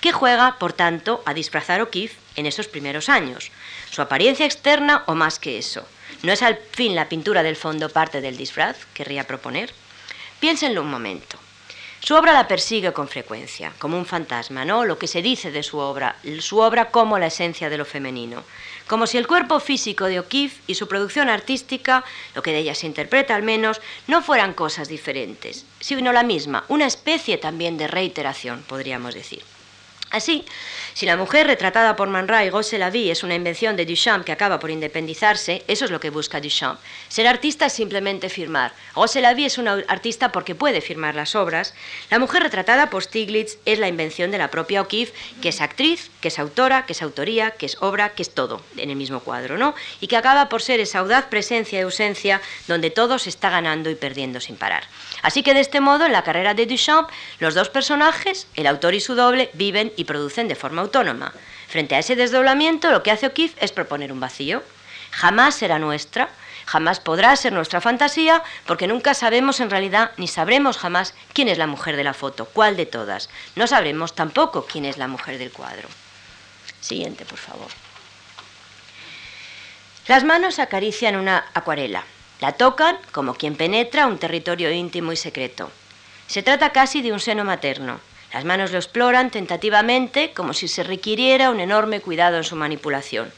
[0.00, 3.50] Que juega, por tanto, a disfrazar O'Keeffe en esos primeros años.
[3.90, 5.86] Su apariencia externa o más que eso.
[6.22, 8.76] ¿No es al fin la pintura del fondo parte del disfraz?
[8.94, 9.72] Querría proponer.
[10.40, 11.38] Piénsenlo un momento.
[12.00, 14.84] Su obra la persigue con frecuencia, como un fantasma, ¿no?
[14.84, 18.44] Lo que se dice de su obra, su obra como la esencia de lo femenino.
[18.86, 22.74] Como si el cuerpo físico de O'Keeffe y su producción artística, lo que de ella
[22.76, 27.88] se interpreta al menos, no fueran cosas diferentes, sino la misma, una especie también de
[27.88, 29.42] reiteración, podríamos decir.
[30.10, 30.44] Así,
[30.96, 34.32] si la mujer retratada por Man Ray, Gosse Lavie, es una invención de Duchamp que
[34.32, 36.80] acaba por independizarse, eso es lo que busca Duchamp.
[37.08, 38.72] Ser artista es simplemente firmar.
[38.94, 41.74] Gosse Lavie es una artista porque puede firmar las obras.
[42.08, 46.10] La mujer retratada por Stiglitz es la invención de la propia O'Keeffe, que es actriz,
[46.22, 49.20] que es autora, que es autoría, que es obra, que es todo en el mismo
[49.20, 49.74] cuadro, ¿no?
[50.00, 53.90] Y que acaba por ser esa audaz presencia y ausencia donde todo se está ganando
[53.90, 54.84] y perdiendo sin parar.
[55.20, 58.94] Así que de este modo, en la carrera de Duchamp, los dos personajes, el autor
[58.94, 61.32] y su doble, viven y producen de forma autónoma.
[61.68, 64.62] Frente a ese desdoblamiento, lo que hace O'Keeffe es proponer un vacío.
[65.10, 66.28] Jamás será nuestra,
[66.64, 71.58] jamás podrá ser nuestra fantasía, porque nunca sabemos en realidad, ni sabremos jamás quién es
[71.58, 73.28] la mujer de la foto, cuál de todas.
[73.54, 75.88] No sabremos tampoco quién es la mujer del cuadro.
[76.80, 77.68] Siguiente, por favor.
[80.06, 82.04] Las manos acarician una acuarela.
[82.40, 85.70] La tocan como quien penetra un territorio íntimo y secreto.
[86.28, 87.98] Se trata casi de un seno materno.
[88.36, 93.32] Las manos lo exploran tentativamente como si se requiriera un enorme cuidado en su manipulación.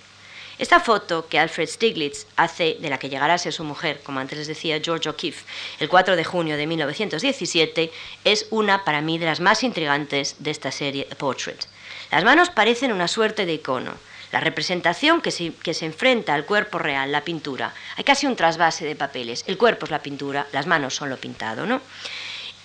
[0.58, 4.18] Esta foto que Alfred Stiglitz hace de la que llegará a ser su mujer, como
[4.18, 5.44] antes les decía George O'Keeffe,
[5.78, 7.92] el 4 de junio de 1917,
[8.24, 11.64] es una para mí de las más intrigantes de esta serie Portrait.
[12.10, 13.92] Las manos parecen una suerte de icono,
[14.32, 17.72] la representación que se, que se, enfrenta al cuerpo real, la pintura.
[17.96, 19.44] Hay casi un trasvase de papeles.
[19.46, 21.80] El cuerpo es la pintura, las manos son lo pintado, ¿no?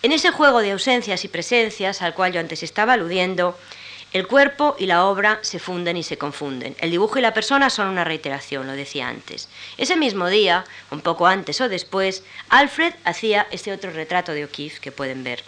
[0.03, 3.57] En ese juego de ausencias y presencias al cual yo antes estaba aludiendo,
[4.11, 6.75] el cuerpo y la obra se funden y se confunden.
[6.81, 9.47] El dibujo y la persona son una reiteración, lo decía antes.
[9.77, 14.81] Ese mismo día, un poco antes o después, Alfred hacía este otro retrato de O'Keeffe
[14.81, 15.41] que pueden ver,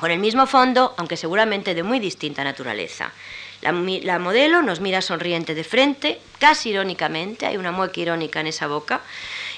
[0.00, 3.12] con el mismo fondo, aunque seguramente de muy distinta naturaleza.
[3.60, 8.46] La, la, modelo nos mira sonriente de frente, casi irónicamente, hay una mueca irónica en
[8.46, 9.02] esa boca,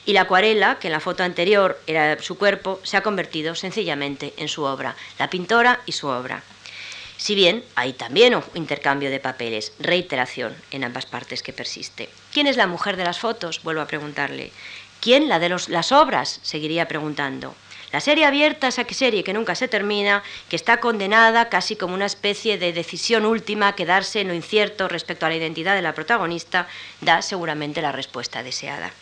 [0.06, 4.34] y la acuarela, que en la foto anterior era su cuerpo, se ha convertido sencillamente
[4.36, 6.42] en su obra, la pintora y su obra.
[7.16, 12.08] Si bien hay también un intercambio de papeles, reiteración en ambas partes que persiste.
[12.32, 13.62] ¿Quién es la mujer de las fotos?
[13.62, 14.52] Vuelvo a preguntarle.
[15.00, 16.40] ¿Quién la de las obras?
[16.42, 17.54] Seguiría preguntando.
[17.92, 22.06] La serie abierta, esa serie que nunca se termina, que está condenada casi como una
[22.06, 26.66] especie de decisión última quedarse en lo incierto respecto a la identidad de la protagonista,
[27.00, 28.92] da seguramente la respuesta deseada.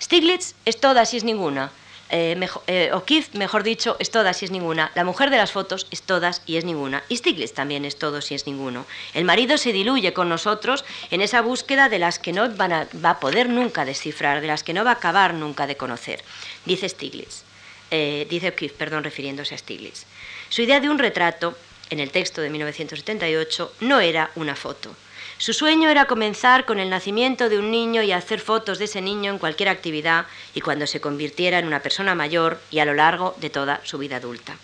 [0.00, 1.70] Stiglitz es toda si es ninguna.
[2.12, 2.90] Eh, mejor, eh,
[3.34, 4.90] mejor dicho, es toda si es ninguna.
[4.96, 7.04] La mujer de las fotos es todas y es ninguna.
[7.08, 8.84] Y Stiglitz también es todo si es ninguno.
[9.14, 12.88] El marido se diluye con nosotros en esa búsqueda de las que no van a,
[13.04, 16.24] va a poder nunca descifrar, de las que no va a acabar nunca de conocer.
[16.64, 17.44] Dice Stiglitz.
[17.92, 20.04] eh, dice O'Keeffe, perdón, refiriéndose a Stiglitz.
[20.48, 21.56] Su idea de un retrato,
[21.90, 24.94] en el texto de 1978, no era una foto.
[25.40, 29.00] Su sueño era comenzar con el nacimiento de un niño y hacer fotos de ese
[29.00, 32.92] niño en cualquier actividad y cuando se convirtiera en una persona mayor y a lo
[32.92, 34.58] largo de toda su vida adulta.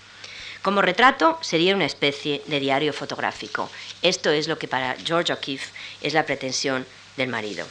[0.60, 3.70] Como retrato sería una especie de diario fotográfico.
[4.02, 5.72] Esto es lo que para George O'Keeffe
[6.02, 6.84] es la pretensión
[7.16, 7.66] del marido.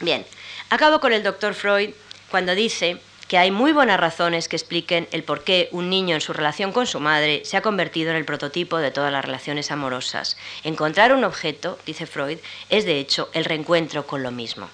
[0.00, 0.26] Bien,
[0.68, 1.94] acabo con el doctor Freud
[2.30, 6.20] cuando dice que hay muy buenas razones que expliquen el por qué un niño en
[6.20, 9.70] su relación con su madre se ha convertido en el prototipo de todas las relaciones
[9.70, 10.36] amorosas.
[10.62, 14.68] Encontrar un objeto, dice Freud, es de hecho el reencuentro con lo mismo.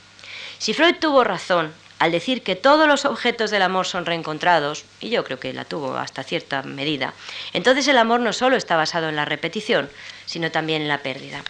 [0.58, 5.10] Si Freud tuvo razón al decir que todos los objetos del amor son reencontrados, y
[5.10, 7.12] yo creo que la tuvo hasta cierta medida,
[7.52, 9.90] entonces el amor no solo está basado en la repetición,
[10.24, 11.42] sino también en la pérdida.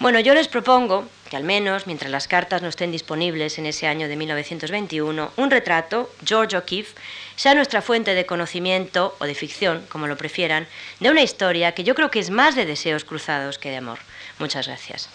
[0.00, 4.08] Bueno, yo les propongo al menos, mientras las cartas no estén disponibles en ese año
[4.08, 6.94] de 1921, un retrato, George O'Keeffe,
[7.36, 10.66] sea nuestra fuente de conocimiento o de ficción, como lo prefieran,
[11.00, 13.98] de una historia que yo creo que es más de deseos cruzados que de amor.
[14.38, 15.08] Muchas gracias.